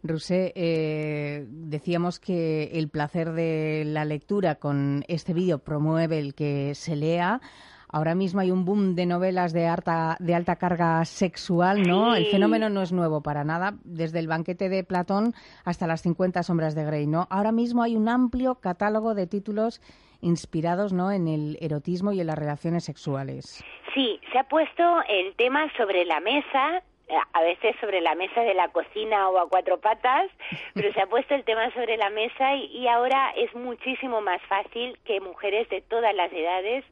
Rusé, 0.04 0.52
eh, 0.56 1.46
decíamos 1.48 2.20
que 2.20 2.66
el 2.74 2.90
placer 2.90 3.32
de 3.32 3.84
la 3.86 4.04
lectura 4.04 4.56
con 4.56 5.06
este 5.08 5.34
vídeo 5.34 5.60
promueve 5.60 6.20
el 6.20 6.36
que 6.36 6.76
se 6.76 6.98
lea. 6.98 7.40
Ahora 7.88 8.14
mismo 8.14 8.42
hay 8.42 8.52
un 8.52 8.66
boom 8.66 8.96
de 8.96 9.06
novelas 9.06 9.54
de 9.54 9.68
alta, 9.68 10.18
de 10.20 10.36
alta 10.36 10.58
carga 10.58 11.06
sexual, 11.06 11.84
¿no? 11.84 12.16
El 12.16 12.26
fenómeno 12.26 12.68
no 12.70 12.82
es 12.82 12.92
nuevo 12.92 13.22
para 13.22 13.44
nada, 13.44 13.78
desde 13.84 14.20
el 14.20 14.28
banquete 14.28 14.68
de 14.68 14.84
Platón 14.84 15.34
hasta 15.64 15.88
las 15.88 16.02
50 16.02 16.42
sombras 16.44 16.76
de 16.76 16.84
Grey, 16.84 17.06
¿no? 17.06 17.28
Ahora 17.30 17.52
mismo 17.52 17.84
hay 17.84 17.96
un 17.96 18.10
amplio 18.10 18.56
catálogo 18.56 19.14
de 19.14 19.28
títulos 19.28 19.80
inspirados, 20.24 20.94
¿no? 20.94 21.12
En 21.12 21.28
el 21.28 21.58
erotismo 21.62 22.12
y 22.12 22.22
en 22.22 22.28
las 22.28 22.38
relaciones 22.38 22.86
sexuales. 22.86 23.64
Sí, 23.94 24.20
se 24.32 24.40
ha 24.40 24.48
puesto 24.48 25.04
el 25.08 25.36
tema 25.36 25.72
sobre 25.78 26.06
la 26.06 26.20
mesa 26.20 26.82
eh, 27.10 27.16
a 27.34 27.42
veces 27.42 27.76
sobre 27.82 28.00
la 28.00 28.16
mesa 28.16 28.42
de 28.42 28.54
la 28.54 28.70
cocina 28.70 29.30
o 29.30 29.38
a 29.38 29.50
cuatro 29.50 29.80
patas, 29.80 30.30
pero 30.74 30.92
se 30.94 31.02
ha 31.02 31.08
puesto 31.08 31.36
el 31.36 31.44
tema 31.44 31.72
sobre 31.74 31.98
la 31.98 32.10
mesa 32.10 32.56
y, 32.56 32.88
ahora 32.88 33.32
es 33.36 33.54
muchísimo 33.56 34.22
más 34.22 34.42
fácil 34.44 34.98
que 35.06 35.20
mujeres 35.20 35.68
de 35.70 35.82
todas 35.82 36.16
las 36.16 36.32
edades 36.32 36.86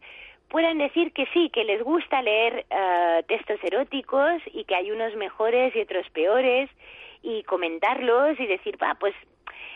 puedan 0.49 0.79
decir 0.79 1.13
que 1.13 1.27
sí, 1.33 1.49
que 1.49 1.63
les 1.63 1.81
gusta 1.81 2.21
leer 2.21 2.65
uh, 2.69 3.23
textos 3.23 3.57
eróticos 3.63 4.41
y 4.53 4.65
que 4.65 4.75
hay 4.75 4.91
unos 4.91 5.15
mejores 5.15 5.73
y 5.73 5.79
otros 5.79 6.09
peores 6.09 6.69
y 7.23 7.43
comentarlos 7.43 8.37
y 8.37 8.47
decir, 8.47 8.77
va, 8.81 8.95
pues 8.99 9.15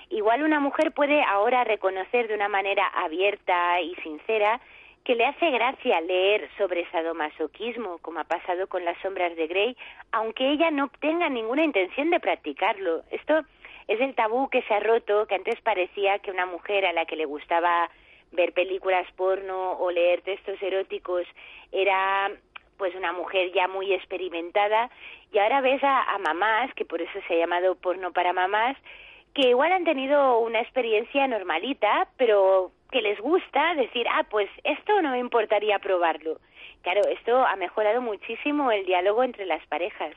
igual 0.10 0.44
una 0.44 0.60
mujer 0.60 0.92
puede 0.92 1.24
ahora 1.24 1.64
reconocer 1.64 2.28
de 2.28 2.36
una 2.36 2.50
manera 2.50 2.88
abierta 2.88 3.82
y 3.82 3.96
sincera 3.96 4.60
que 5.04 5.16
le 5.16 5.26
hace 5.26 5.52
gracia 5.52 6.02
leer 6.02 6.50
sobre 6.58 6.90
sadomasoquismo, 6.90 8.00
como 8.00 8.20
ha 8.20 8.24
pasado 8.24 8.68
con 8.68 8.84
las 8.84 8.98
sombras 9.02 9.36
de 9.36 9.46
Grey, 9.48 9.78
aunque 10.12 10.50
ella 10.50 10.72
no 10.72 10.90
tenga 11.00 11.30
ninguna 11.30 11.64
intención 11.64 12.10
de 12.10 12.20
practicarlo. 12.20 13.04
Esto 13.12 13.44
es 13.88 14.02
el 14.02 14.16
tabú 14.16 14.50
que 14.50 14.64
se 14.64 14.74
ha 14.74 14.80
roto, 14.80 15.28
que 15.28 15.36
antes 15.36 15.62
parecía 15.62 16.18
que 16.20 16.32
una 16.32 16.48
mujer 16.48 16.88
a 16.88 16.94
la 16.94 17.06
que 17.06 17.16
le 17.16 17.26
gustaba 17.26 17.90
ver 18.32 18.54
películas 18.54 19.06
porno 19.16 19.74
o 19.74 19.92
leer 19.92 20.22
textos 20.22 20.62
eróticos 20.62 21.26
era 21.72 22.32
pues 22.78 22.94
una 22.96 23.14
mujer 23.14 23.52
ya 23.54 23.68
muy 23.68 23.94
experimentada 23.94 24.90
y 25.32 25.38
ahora 25.38 25.62
ves 25.62 25.82
a, 25.84 26.18
mamás, 26.20 26.74
que 26.74 26.84
por 26.84 27.02
eso 27.02 27.20
se 27.28 27.34
ha 27.36 27.38
llamado 27.38 27.76
porno 27.76 28.12
para 28.12 28.34
mamás, 28.34 28.76
que 29.36 29.50
igual 29.50 29.74
han 29.74 29.84
tenido 29.84 30.40
una 30.40 30.62
experiencia 30.62 31.28
normalita, 31.28 32.08
pero 32.18 32.72
que 32.90 33.02
les 33.02 33.20
gusta 33.20 33.76
decir, 33.76 34.08
ah, 34.10 34.26
pues 34.32 34.50
esto 34.64 35.02
no 35.02 35.12
me 35.12 35.20
importaría 35.20 35.78
probarlo. 35.80 36.40
Claro, 36.82 37.02
esto 37.10 37.46
ha 37.46 37.56
mejorado 37.58 38.02
muchísimo 38.02 38.72
el 38.72 38.86
diálogo 38.86 39.24
entre 39.24 39.46
las 39.46 39.66
parejas. 39.68 40.16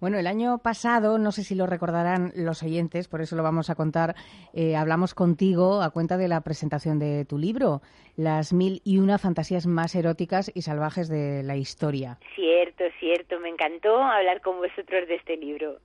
Bueno, 0.00 0.18
el 0.18 0.26
año 0.26 0.58
pasado, 0.58 1.18
no 1.18 1.32
sé 1.32 1.42
si 1.42 1.56
lo 1.56 1.66
recordarán 1.66 2.32
los 2.36 2.62
oyentes, 2.62 3.08
por 3.08 3.20
eso 3.20 3.36
lo 3.36 3.42
vamos 3.42 3.68
a 3.70 3.74
contar, 3.74 4.14
eh, 4.52 4.76
hablamos 4.76 5.14
contigo 5.14 5.82
a 5.82 5.90
cuenta 5.90 6.16
de 6.16 6.28
la 6.28 6.42
presentación 6.42 6.98
de 6.98 7.24
tu 7.24 7.38
libro, 7.38 7.82
Las 8.16 8.52
mil 8.52 8.80
y 8.84 8.98
una 8.98 9.18
fantasías 9.18 9.66
más 9.66 9.94
eróticas 9.96 10.50
y 10.54 10.62
salvajes 10.62 11.08
de 11.08 11.42
la 11.42 11.56
historia. 11.56 12.18
Cierto, 12.36 12.84
cierto, 13.00 13.40
me 13.40 13.48
encantó 13.48 14.00
hablar 14.00 14.40
con 14.42 14.58
vosotros 14.58 15.08
de 15.08 15.16
este 15.16 15.36
libro. 15.36 15.78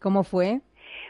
¿Cómo 0.00 0.24
fue? 0.24 0.60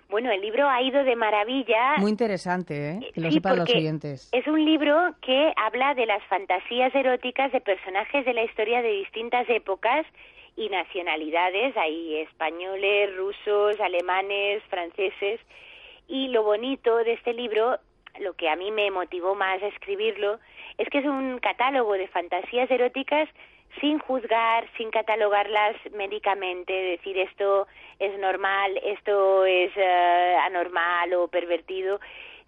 Bueno, 0.09 0.31
el 0.31 0.41
libro 0.41 0.69
ha 0.69 0.83
ido 0.83 1.03
de 1.03 1.17
maravilla. 1.17 1.97
Muy 1.99 2.11
interesante, 2.11 2.91
¿eh? 2.91 3.11
Que 3.15 3.21
lo 3.21 3.31
sepan 3.31 3.59
los 3.59 3.75
oyentes. 3.75 4.29
Es 4.33 4.47
un 4.47 4.65
libro 4.65 5.15
que 5.23 5.53
habla 5.57 5.95
de 5.95 6.07
las 6.07 6.23
fantasías 6.25 6.95
eróticas 6.95 7.51
de 7.53 7.61
personajes 7.61 8.25
de 8.25 8.35
la 8.35 8.45
historia 8.45 8.83
de 8.83 8.91
distintas 8.91 9.49
épocas 9.49 10.07
y 10.57 10.69
nacionalidades. 10.69 11.77
Hay 11.77 12.17
españoles, 12.17 13.17
rusos, 13.17 13.81
alemanes, 13.81 14.63
franceses. 14.65 15.41
Y 16.07 16.29
lo 16.29 16.43
bonito 16.43 16.97
de 16.99 17.15
este 17.15 17.33
libro, 17.33 17.79
lo 18.21 18.35
que 18.35 18.49
a 18.49 18.57
mí 18.57 18.71
me 18.71 18.91
motivó 18.91 19.35
más 19.35 19.63
a 19.63 19.67
escribirlo, 19.69 20.39
es 20.79 20.89
que 20.91 20.99
es 20.99 21.07
un 21.07 21.39
catálogo 21.39 21.95
de 21.95 22.09
fantasías 22.09 22.71
eróticas 22.71 23.29
sin 23.81 23.99
juzgar, 23.99 24.67
sin 24.77 24.91
catalogarlas 24.91 25.77
médicamente, 25.93 26.73
decir 26.73 27.19
esto 27.19 27.67
es 27.99 28.19
normal, 28.19 28.79
esto 28.85 29.45
es 29.45 29.73
eh, 29.77 30.37
anormal 30.45 31.13
o 31.15 31.29
pervertido, 31.29 32.01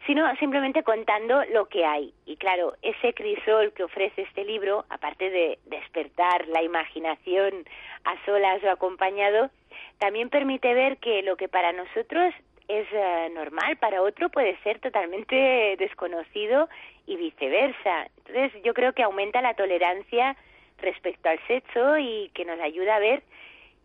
sino 0.07 0.35
simplemente 0.37 0.83
contando 0.83 1.45
lo 1.53 1.67
que 1.67 1.85
hay. 1.85 2.13
Y 2.27 2.37
claro, 2.37 2.75
ese 2.83 3.13
crisol 3.15 3.73
que 3.73 3.85
ofrece 3.85 4.23
este 4.23 4.45
libro, 4.45 4.85
aparte 4.89 5.31
de 5.31 5.59
despertar 5.67 6.47
la 6.49 6.63
imaginación 6.63 7.65
a 8.05 8.25
solas 8.25 8.63
o 8.63 8.71
acompañado, 8.71 9.51
también 9.99 10.31
permite 10.31 10.75
ver 10.75 10.99
que 10.99 11.23
lo 11.23 11.37
que 11.37 11.49
para 11.49 11.73
nosotros 11.73 12.35
es 12.69 12.87
eh, 12.93 13.31
normal, 13.33 13.77
para 13.77 14.03
otro 14.03 14.29
puede 14.29 14.57
ser 14.63 14.81
totalmente 14.81 15.77
desconocido 15.79 16.69
y 17.07 17.17
viceversa. 17.17 18.09
Entonces 18.19 18.63
yo 18.65 18.75
creo 18.75 18.93
que 18.93 19.03
aumenta 19.03 19.41
la 19.41 19.55
tolerancia 19.55 20.37
respecto 20.79 21.29
al 21.29 21.39
sexo 21.47 21.99
y 21.99 22.31
que 22.35 22.45
nos 22.45 22.61
ayuda 22.61 22.97
a 22.97 23.01
ver 23.01 23.23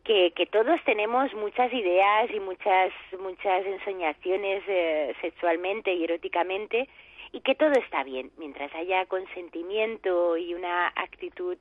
que, 0.03 0.31
que 0.35 0.45
todos 0.45 0.79
tenemos 0.85 1.33
muchas 1.33 1.71
ideas 1.73 2.29
y 2.33 2.39
muchas 2.39 2.91
muchas 3.19 3.65
ensoñaciones 3.65 4.63
eh, 4.67 5.15
sexualmente 5.21 5.93
y 5.93 6.03
eróticamente 6.03 6.89
y 7.31 7.41
que 7.41 7.55
todo 7.55 7.71
está 7.71 8.03
bien 8.03 8.31
mientras 8.37 8.73
haya 8.75 9.05
consentimiento 9.05 10.37
y 10.37 10.53
una 10.53 10.87
actitud 10.89 11.57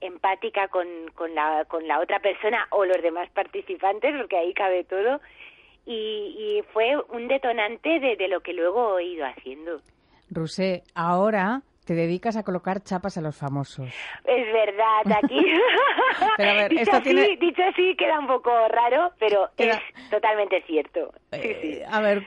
empática 0.00 0.68
con, 0.68 0.86
con, 1.14 1.34
la, 1.34 1.64
con 1.66 1.86
la 1.86 2.00
otra 2.00 2.20
persona 2.20 2.66
o 2.70 2.84
los 2.84 3.00
demás 3.02 3.30
participantes, 3.30 4.14
porque 4.16 4.36
ahí 4.36 4.52
cabe 4.52 4.84
todo, 4.84 5.20
y, 5.86 6.34
y 6.38 6.62
fue 6.72 6.96
un 7.10 7.28
detonante 7.28 8.00
de, 8.00 8.16
de 8.16 8.28
lo 8.28 8.40
que 8.40 8.52
luego 8.52 8.98
he 8.98 9.04
ido 9.04 9.26
haciendo. 9.26 9.80
Rusé, 10.30 10.82
ahora 10.94 11.62
te 11.86 11.94
dedicas 11.94 12.36
a 12.36 12.42
colocar 12.42 12.82
chapas 12.82 13.16
a 13.16 13.20
los 13.20 13.38
famosos. 13.38 13.86
Es 14.24 14.52
verdad, 14.52 15.22
aquí. 15.22 15.40
pero 16.36 16.50
a 16.50 16.54
ver, 16.54 16.70
dicho, 16.70 16.82
esto 16.82 16.96
así, 16.96 17.04
tiene... 17.04 17.36
dicho 17.36 17.62
así 17.62 17.94
queda 17.96 18.18
un 18.18 18.26
poco 18.26 18.50
raro, 18.68 19.12
pero 19.20 19.48
es 19.56 19.78
totalmente 20.10 20.62
cierto. 20.66 21.12
Eh, 21.30 21.84
a 21.88 22.00
ver, 22.00 22.24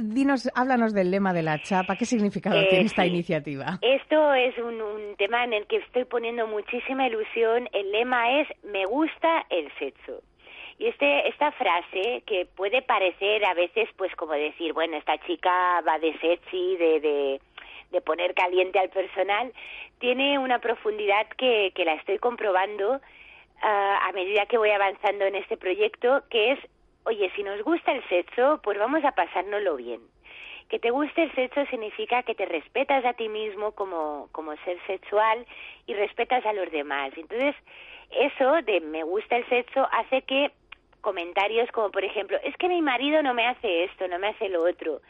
dinos, 0.00 0.50
háblanos 0.56 0.92
del 0.92 1.12
lema 1.12 1.32
de 1.32 1.44
la 1.44 1.62
chapa. 1.62 1.94
¿Qué 1.94 2.04
significado 2.04 2.60
eh, 2.60 2.66
tiene 2.68 2.86
esta 2.86 3.06
iniciativa? 3.06 3.78
Esto 3.80 4.34
es 4.34 4.58
un, 4.58 4.82
un 4.82 5.14
tema 5.16 5.44
en 5.44 5.52
el 5.52 5.66
que 5.68 5.76
estoy 5.76 6.04
poniendo 6.04 6.48
muchísima 6.48 7.06
ilusión. 7.06 7.68
El 7.72 7.92
lema 7.92 8.40
es 8.40 8.48
Me 8.64 8.86
gusta 8.86 9.46
el 9.50 9.70
sexo. 9.78 10.20
Y 10.78 10.88
este, 10.88 11.28
esta 11.28 11.52
frase 11.52 12.22
que 12.26 12.46
puede 12.54 12.82
parecer 12.82 13.44
a 13.46 13.54
veces 13.54 13.88
pues 13.96 14.14
como 14.16 14.32
decir, 14.32 14.72
bueno, 14.74 14.96
esta 14.96 15.16
chica 15.26 15.80
va 15.80 15.98
de 15.98 16.12
sexy, 16.18 16.76
de, 16.76 17.00
de 17.00 17.40
de 17.96 18.02
poner 18.02 18.34
caliente 18.34 18.78
al 18.78 18.90
personal, 18.90 19.52
tiene 19.98 20.38
una 20.38 20.58
profundidad 20.58 21.26
que, 21.38 21.72
que 21.74 21.84
la 21.84 21.94
estoy 21.94 22.18
comprobando 22.18 23.00
ah, 23.62 23.98
a 24.06 24.12
medida 24.12 24.46
que 24.46 24.58
voy 24.58 24.70
avanzando 24.70 25.24
en 25.24 25.34
este 25.34 25.56
proyecto, 25.56 26.22
que 26.28 26.52
es, 26.52 26.58
oye, 27.04 27.30
si 27.34 27.42
nos 27.42 27.62
gusta 27.62 27.92
el 27.92 28.06
sexo, 28.08 28.60
pues 28.62 28.78
vamos 28.78 29.02
a 29.04 29.12
pasárnoslo 29.12 29.76
bien. 29.76 30.00
Que 30.68 30.78
te 30.78 30.90
guste 30.90 31.22
el 31.22 31.34
sexo 31.34 31.64
significa 31.66 32.22
que 32.24 32.34
te 32.34 32.44
respetas 32.44 33.04
a 33.04 33.14
ti 33.14 33.28
mismo 33.28 33.72
como, 33.72 34.28
como 34.32 34.54
ser 34.64 34.78
sexual 34.86 35.46
y 35.86 35.94
respetas 35.94 36.44
a 36.44 36.52
los 36.52 36.70
demás. 36.70 37.12
Entonces, 37.16 37.54
eso 38.10 38.62
de 38.62 38.80
me 38.80 39.04
gusta 39.04 39.36
el 39.36 39.48
sexo 39.48 39.88
hace 39.90 40.22
que 40.22 40.50
comentarios 41.00 41.70
como, 41.70 41.90
por 41.92 42.04
ejemplo, 42.04 42.36
es 42.42 42.54
que 42.56 42.68
mi 42.68 42.82
marido 42.82 43.22
no 43.22 43.32
me 43.32 43.46
hace 43.46 43.84
esto, 43.84 44.08
no 44.08 44.18
me 44.18 44.28
hace 44.28 44.48
lo 44.48 44.68
otro, 44.68 45.00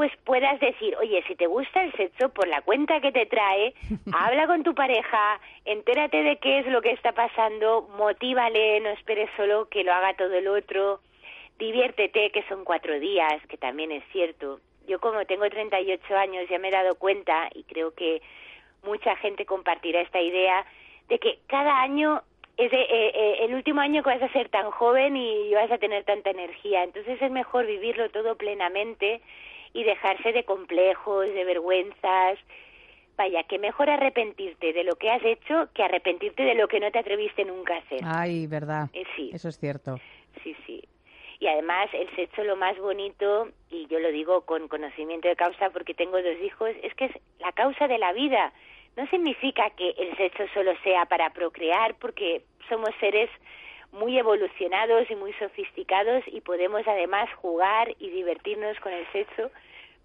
pues 0.00 0.16
puedas 0.24 0.58
decir, 0.60 0.96
oye, 0.96 1.22
si 1.28 1.36
te 1.36 1.46
gusta 1.46 1.84
el 1.84 1.92
sexo, 1.92 2.30
por 2.30 2.48
la 2.48 2.62
cuenta 2.62 3.02
que 3.02 3.12
te 3.12 3.26
trae, 3.26 3.74
habla 4.14 4.46
con 4.46 4.62
tu 4.62 4.74
pareja, 4.74 5.38
entérate 5.66 6.22
de 6.22 6.36
qué 6.38 6.60
es 6.60 6.66
lo 6.68 6.80
que 6.80 6.92
está 6.92 7.12
pasando, 7.12 7.82
motívale, 7.98 8.80
no 8.80 8.88
esperes 8.88 9.28
solo 9.36 9.68
que 9.68 9.84
lo 9.84 9.92
haga 9.92 10.14
todo 10.14 10.32
el 10.32 10.48
otro, 10.48 11.00
diviértete, 11.58 12.30
que 12.30 12.42
son 12.44 12.64
cuatro 12.64 12.98
días, 12.98 13.46
que 13.46 13.58
también 13.58 13.92
es 13.92 14.02
cierto. 14.10 14.60
Yo 14.88 15.00
como 15.00 15.26
tengo 15.26 15.46
38 15.50 16.16
años 16.16 16.48
ya 16.48 16.58
me 16.58 16.68
he 16.68 16.70
dado 16.70 16.94
cuenta, 16.94 17.50
y 17.54 17.64
creo 17.64 17.92
que 17.92 18.22
mucha 18.82 19.14
gente 19.16 19.44
compartirá 19.44 20.00
esta 20.00 20.22
idea, 20.22 20.64
de 21.10 21.18
que 21.18 21.40
cada 21.46 21.82
año 21.82 22.22
es 22.56 22.72
eh, 22.72 22.86
eh, 22.88 23.36
el 23.42 23.54
último 23.54 23.82
año 23.82 24.02
que 24.02 24.08
vas 24.08 24.22
a 24.22 24.32
ser 24.32 24.48
tan 24.48 24.70
joven 24.70 25.14
y 25.18 25.52
vas 25.52 25.70
a 25.70 25.76
tener 25.76 26.04
tanta 26.04 26.30
energía. 26.30 26.84
Entonces 26.84 27.20
es 27.20 27.30
mejor 27.30 27.66
vivirlo 27.66 28.08
todo 28.08 28.36
plenamente 28.36 29.20
y 29.72 29.84
dejarse 29.84 30.32
de 30.32 30.44
complejos, 30.44 31.26
de 31.26 31.44
vergüenzas. 31.44 32.38
Vaya, 33.16 33.42
que 33.44 33.58
mejor 33.58 33.90
arrepentirte 33.90 34.72
de 34.72 34.84
lo 34.84 34.96
que 34.96 35.10
has 35.10 35.22
hecho 35.24 35.68
que 35.74 35.82
arrepentirte 35.82 36.42
de 36.42 36.54
lo 36.54 36.68
que 36.68 36.80
no 36.80 36.90
te 36.90 36.98
atreviste 36.98 37.44
nunca 37.44 37.74
a 37.74 37.78
hacer. 37.78 38.00
Ay, 38.04 38.46
verdad. 38.46 38.88
Eh, 38.94 39.04
sí. 39.14 39.30
Eso 39.32 39.48
es 39.48 39.58
cierto. 39.58 40.00
Sí, 40.42 40.56
sí. 40.66 40.82
Y 41.38 41.46
además 41.46 41.88
el 41.92 42.14
sexo 42.16 42.44
lo 42.44 42.56
más 42.56 42.78
bonito, 42.78 43.48
y 43.70 43.86
yo 43.86 43.98
lo 43.98 44.12
digo 44.12 44.42
con 44.42 44.68
conocimiento 44.68 45.28
de 45.28 45.36
causa 45.36 45.70
porque 45.70 45.94
tengo 45.94 46.22
dos 46.22 46.36
hijos, 46.44 46.70
es 46.82 46.94
que 46.94 47.06
es 47.06 47.12
la 47.38 47.52
causa 47.52 47.88
de 47.88 47.98
la 47.98 48.12
vida. 48.12 48.52
No 48.96 49.06
significa 49.08 49.70
que 49.70 49.90
el 49.90 50.16
sexo 50.16 50.44
solo 50.52 50.72
sea 50.82 51.06
para 51.06 51.30
procrear, 51.30 51.94
porque 51.94 52.42
somos 52.68 52.90
seres 53.00 53.30
muy 53.92 54.18
evolucionados 54.18 55.10
y 55.10 55.16
muy 55.16 55.32
sofisticados 55.34 56.22
y 56.26 56.40
podemos 56.40 56.86
además 56.86 57.28
jugar 57.36 57.94
y 57.98 58.10
divertirnos 58.10 58.78
con 58.80 58.92
el 58.92 59.06
sexo, 59.12 59.50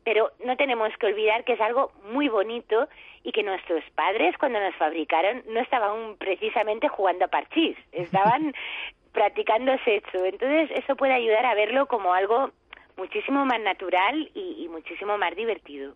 pero 0.04 0.32
no 0.43 0.56
tenemos 0.56 0.95
que 0.98 1.08
olvidar 1.08 1.43
que 1.43 1.54
es 1.54 1.62
algo 1.62 1.91
muy 2.12 2.30
bonito 2.30 2.88
y 3.24 3.32
que 3.32 3.43
nuestros 3.43 3.84
padres 3.95 4.38
cuando 4.38 4.60
nos 4.60 4.76
fabricaron 4.76 5.43
no 5.48 5.60
estaban 5.60 6.15
precisamente 6.17 6.88
jugando 6.88 7.26
a 7.26 7.30
parchís, 7.30 7.78
estaban 7.91 8.54
practicando 9.12 9.78
sexo. 9.84 10.26
Entonces 10.26 10.69
eso 10.71 10.95
puede 10.95 11.13
ayudar 11.13 11.45
a 11.45 11.56
verlo 11.56 11.88
como 11.88 12.13
algo 12.13 12.52
muchísimo 12.98 13.46
más 13.46 13.60
natural 13.62 14.30
y, 14.34 14.68
muchísimo 14.70 15.18
más 15.18 15.36
divertido. 15.36 15.96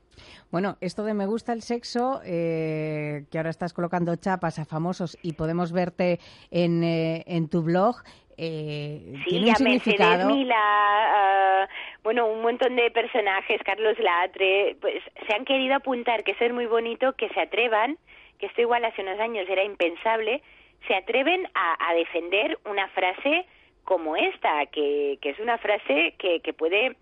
Bueno, 0.51 0.77
esto 0.81 1.03
de 1.03 1.13
me 1.13 1.25
gusta 1.25 1.53
el 1.53 1.61
sexo, 1.61 2.21
eh, 2.25 3.25
que 3.31 3.37
ahora 3.37 3.49
estás 3.49 3.73
colocando 3.73 4.15
chapas 4.15 4.59
a 4.59 4.65
famosos 4.65 5.17
y 5.21 5.33
podemos 5.33 5.71
verte 5.71 6.19
en, 6.49 6.83
eh, 6.83 7.23
en 7.27 7.49
tu 7.49 7.61
blog, 7.61 7.97
eh, 8.41 9.01
sí, 9.25 9.31
tiene 9.31 9.49
un 9.49 9.55
significado. 9.55 10.29
Mila, 10.29 10.55
ah, 10.57 11.67
bueno, 12.03 12.25
un 12.27 12.41
montón 12.41 12.77
de 12.77 12.89
personajes, 12.89 13.61
Carlos 13.65 13.99
Latre, 13.99 14.77
pues 14.79 15.03
se 15.27 15.33
han 15.33 15.43
querido 15.43 15.75
apuntar, 15.75 16.23
que 16.23 16.31
eso 16.31 16.45
es 16.45 16.53
muy 16.53 16.65
bonito, 16.65 17.13
que 17.13 17.27
se 17.29 17.41
atrevan, 17.41 17.97
que 18.39 18.45
esto 18.45 18.61
igual 18.61 18.85
hace 18.85 19.01
unos 19.01 19.19
años 19.19 19.45
era 19.49 19.65
impensable, 19.65 20.41
se 20.87 20.95
atreven 20.95 21.49
a, 21.53 21.89
a 21.89 21.93
defender 21.95 22.57
una 22.63 22.87
frase 22.89 23.45
como 23.89 24.15
esta, 24.15 24.67
que, 24.67 25.17
que 25.19 25.31
es 25.31 25.39
una 25.39 25.57
frase 25.57 26.13
que, 26.19 26.41
que 26.41 26.53
puede 26.53 26.95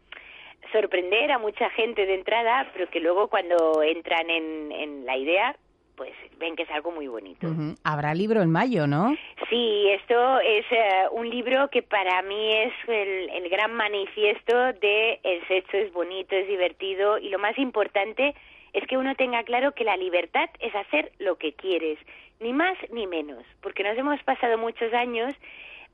sorprender 0.71 1.33
a 1.33 1.37
mucha 1.37 1.69
gente 1.71 2.05
de 2.05 2.15
entrada, 2.15 2.65
pero 2.71 2.89
que 2.89 3.01
luego 3.01 3.27
cuando 3.27 3.83
entran 3.83 4.29
en, 4.29 4.71
en 4.71 5.05
la 5.05 5.17
idea, 5.17 5.57
pues 5.97 6.13
ven 6.39 6.55
que 6.55 6.63
es 6.63 6.71
algo 6.71 6.91
muy 6.91 7.07
bonito. 7.07 7.45
Habrá 7.83 8.13
libro 8.13 8.41
en 8.41 8.51
mayo, 8.51 8.87
¿no? 8.87 9.17
Sí, 9.49 9.89
esto 9.89 10.39
es 10.39 10.65
eh, 10.71 11.07
un 11.11 11.29
libro 11.29 11.69
que 11.69 11.83
para 11.83 12.21
mí 12.21 12.53
es 12.53 12.73
el, 12.87 13.31
el, 13.31 13.49
gran 13.49 13.73
manifiesto 13.73 14.55
de 14.79 15.19
el 15.23 15.45
sexo 15.49 15.75
es 15.75 15.91
bonito, 15.91 16.37
es 16.37 16.47
divertido 16.47 17.17
y 17.17 17.27
lo 17.27 17.37
más 17.37 17.57
importante 17.57 18.33
es 18.71 18.87
que 18.87 18.95
uno 18.95 19.13
tenga 19.15 19.43
claro 19.43 19.73
que 19.73 19.83
la 19.83 19.97
libertad 19.97 20.49
es 20.61 20.73
hacer 20.73 21.11
lo 21.19 21.35
que 21.35 21.51
quieres, 21.51 21.99
ni 22.39 22.53
más 22.53 22.77
ni 22.93 23.07
menos, 23.07 23.43
porque 23.61 23.83
nos 23.83 23.97
hemos 23.97 24.23
pasado 24.23 24.57
muchos 24.57 24.93
años 24.93 25.33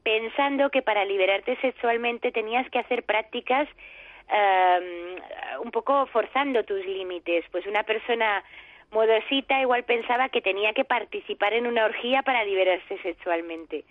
pensando 0.04 0.70
que 0.70 0.82
para 0.82 1.06
liberarte 1.06 1.56
sexualmente 1.62 2.32
tenías 2.32 2.70
que 2.70 2.80
hacer 2.80 3.04
prácticas 3.04 3.68
um, 4.30 5.64
un 5.66 5.72
poco 5.72 6.06
forzando 6.08 6.64
tus 6.64 6.86
límites. 6.86 7.46
Pues 7.52 7.66
una 7.66 7.84
persona 7.84 8.44
modosita 8.92 9.60
igual 9.62 9.84
pensaba 9.84 10.30
que 10.30 10.42
tenía 10.42 10.74
que 10.74 10.86
participar 10.86 11.54
en 11.54 11.68
una 11.68 11.86
orgía 11.86 12.22
para 12.22 12.44
liberarse 12.46 12.98
sexualmente. 13.02 13.84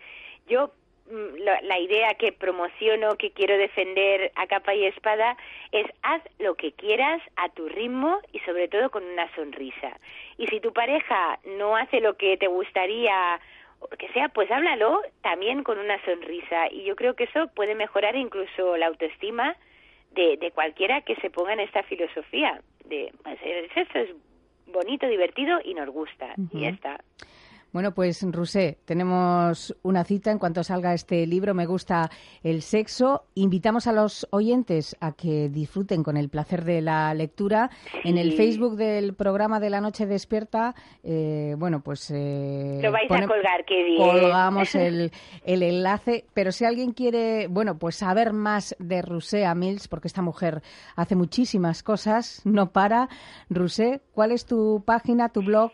Yo 0.46 0.70
mm, 1.10 1.64
la, 1.64 1.78
idea 1.78 2.14
que 2.14 2.32
promociono, 2.32 3.16
que 3.16 3.32
quiero 3.32 3.56
defender 3.58 4.32
a 4.36 4.46
capa 4.46 4.74
y 4.74 4.84
espada, 4.84 5.36
es 5.72 5.86
haz 6.02 6.22
lo 6.38 6.54
que 6.54 6.72
quieras 6.72 7.20
a 7.36 7.48
tu 7.48 7.68
ritmo 7.68 8.20
y 8.32 8.38
sobre 8.40 8.68
todo 8.68 8.90
con 8.90 9.04
una 9.04 9.32
sonrisa. 9.34 9.98
Y 10.38 10.46
si 10.46 10.60
tu 10.60 10.72
pareja 10.72 11.38
no 11.58 11.76
hace 11.76 12.00
lo 12.00 12.16
que 12.16 12.36
te 12.36 12.46
gustaría 12.46 13.40
o 13.82 13.96
que 13.96 14.08
sea, 14.12 14.28
pues 14.28 14.50
háblalo 14.50 15.00
también 15.22 15.62
con 15.62 15.78
una 15.78 16.02
sonrisa. 16.04 16.68
Y 16.70 16.84
yo 16.84 16.96
creo 16.96 17.14
que 17.14 17.24
eso 17.24 17.48
puede 17.54 17.74
mejorar 17.74 18.16
incluso 18.16 18.76
la 18.76 18.86
autoestima 18.86 19.56
de, 20.12 20.36
de 20.36 20.50
cualquiera 20.52 21.00
que 21.02 21.16
se 21.16 21.30
ponga 21.30 21.52
en 21.52 21.60
esta 21.60 21.82
filosofía. 21.82 22.60
De, 22.84 23.12
pues, 23.22 23.38
esto 23.74 23.98
es 23.98 24.10
bonito, 24.66 25.06
divertido 25.06 25.60
y 25.64 25.74
nos 25.74 25.88
gusta. 25.88 26.34
Y 26.52 26.60
ya 26.62 26.68
está. 26.70 27.00
Bueno, 27.72 27.94
pues 27.94 28.22
Rusé, 28.30 28.76
tenemos 28.84 29.74
una 29.82 30.04
cita 30.04 30.30
en 30.30 30.38
cuanto 30.38 30.62
salga 30.62 30.92
este 30.92 31.26
libro, 31.26 31.54
Me 31.54 31.64
gusta 31.64 32.10
el 32.42 32.60
sexo. 32.60 33.24
Invitamos 33.34 33.86
a 33.86 33.92
los 33.92 34.26
oyentes 34.30 34.94
a 35.00 35.12
que 35.12 35.48
disfruten 35.48 36.02
con 36.02 36.18
el 36.18 36.28
placer 36.28 36.64
de 36.64 36.82
la 36.82 37.14
lectura. 37.14 37.70
En 38.04 38.18
el 38.18 38.34
Facebook 38.34 38.76
del 38.76 39.14
programa 39.14 39.58
de 39.58 39.70
la 39.70 39.80
noche 39.80 40.04
despierta, 40.04 40.74
eh, 41.02 41.54
bueno, 41.56 41.80
pues... 41.80 42.10
Eh, 42.10 42.80
Lo 42.82 42.92
vais 42.92 43.10
a 43.10 43.26
colgar, 43.26 43.64
qué 43.66 43.82
bien. 43.84 44.02
Colgamos 44.02 44.74
el, 44.74 45.10
el, 45.42 45.62
enlace, 45.62 46.26
pero 46.34 46.52
si 46.52 46.66
alguien 46.66 46.92
quiere, 46.92 47.46
bueno, 47.46 47.78
pues 47.78 47.96
saber 47.96 48.34
más 48.34 48.76
de 48.80 49.00
Rusé 49.00 49.46
Amils, 49.46 49.88
porque 49.88 50.08
esta 50.08 50.20
mujer 50.20 50.62
hace 50.94 51.16
muchísimas 51.16 51.82
cosas, 51.82 52.42
no 52.44 52.70
para. 52.70 53.08
Rusé, 53.48 54.02
¿cuál 54.12 54.32
es 54.32 54.44
tu 54.44 54.82
página, 54.84 55.30
tu 55.30 55.40
blog? 55.40 55.72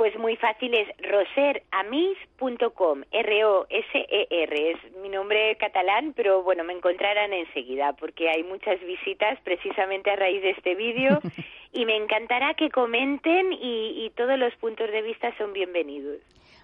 Pues 0.00 0.18
muy 0.18 0.34
fácil, 0.36 0.72
es 0.72 0.88
roseramis.com, 1.10 3.02
R-O-S-E-R, 3.12 4.70
es 4.70 4.96
mi 5.02 5.10
nombre 5.10 5.54
catalán, 5.56 6.14
pero 6.16 6.42
bueno, 6.42 6.64
me 6.64 6.72
encontrarán 6.72 7.34
enseguida 7.34 7.92
porque 7.92 8.30
hay 8.30 8.42
muchas 8.42 8.80
visitas 8.80 9.38
precisamente 9.44 10.10
a 10.10 10.16
raíz 10.16 10.40
de 10.40 10.52
este 10.52 10.74
vídeo 10.74 11.20
y 11.74 11.84
me 11.84 11.96
encantará 11.96 12.54
que 12.54 12.70
comenten 12.70 13.52
y, 13.52 14.06
y 14.06 14.10
todos 14.16 14.38
los 14.38 14.54
puntos 14.56 14.90
de 14.90 15.02
vista 15.02 15.36
son 15.36 15.52
bienvenidos. 15.52 16.22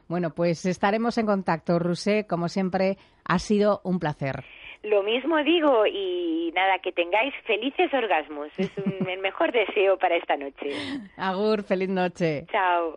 Bueno, 0.09 0.31
pues 0.31 0.65
estaremos 0.65 1.19
en 1.19 1.27
contacto, 1.27 1.79
Rusé, 1.79 2.27
como 2.27 2.49
siempre, 2.49 2.97
ha 3.27 3.39
sido 3.39 3.83
un 3.85 3.99
placer. 3.99 4.47
Lo 4.83 5.03
mismo 5.03 5.37
digo 5.43 5.85
y 5.87 6.53
nada, 6.55 6.79
que 6.79 6.93
tengáis 6.93 7.35
felices 7.45 7.93
orgasmos. 7.93 8.49
Es 8.57 8.71
un, 8.79 9.09
el 9.11 9.19
mejor 9.21 9.53
deseo 9.53 9.99
para 9.99 10.17
esta 10.17 10.37
noche. 10.37 10.71
Agur, 11.17 11.65
feliz 11.65 11.89
noche. 11.89 12.47
Chao. 12.51 12.95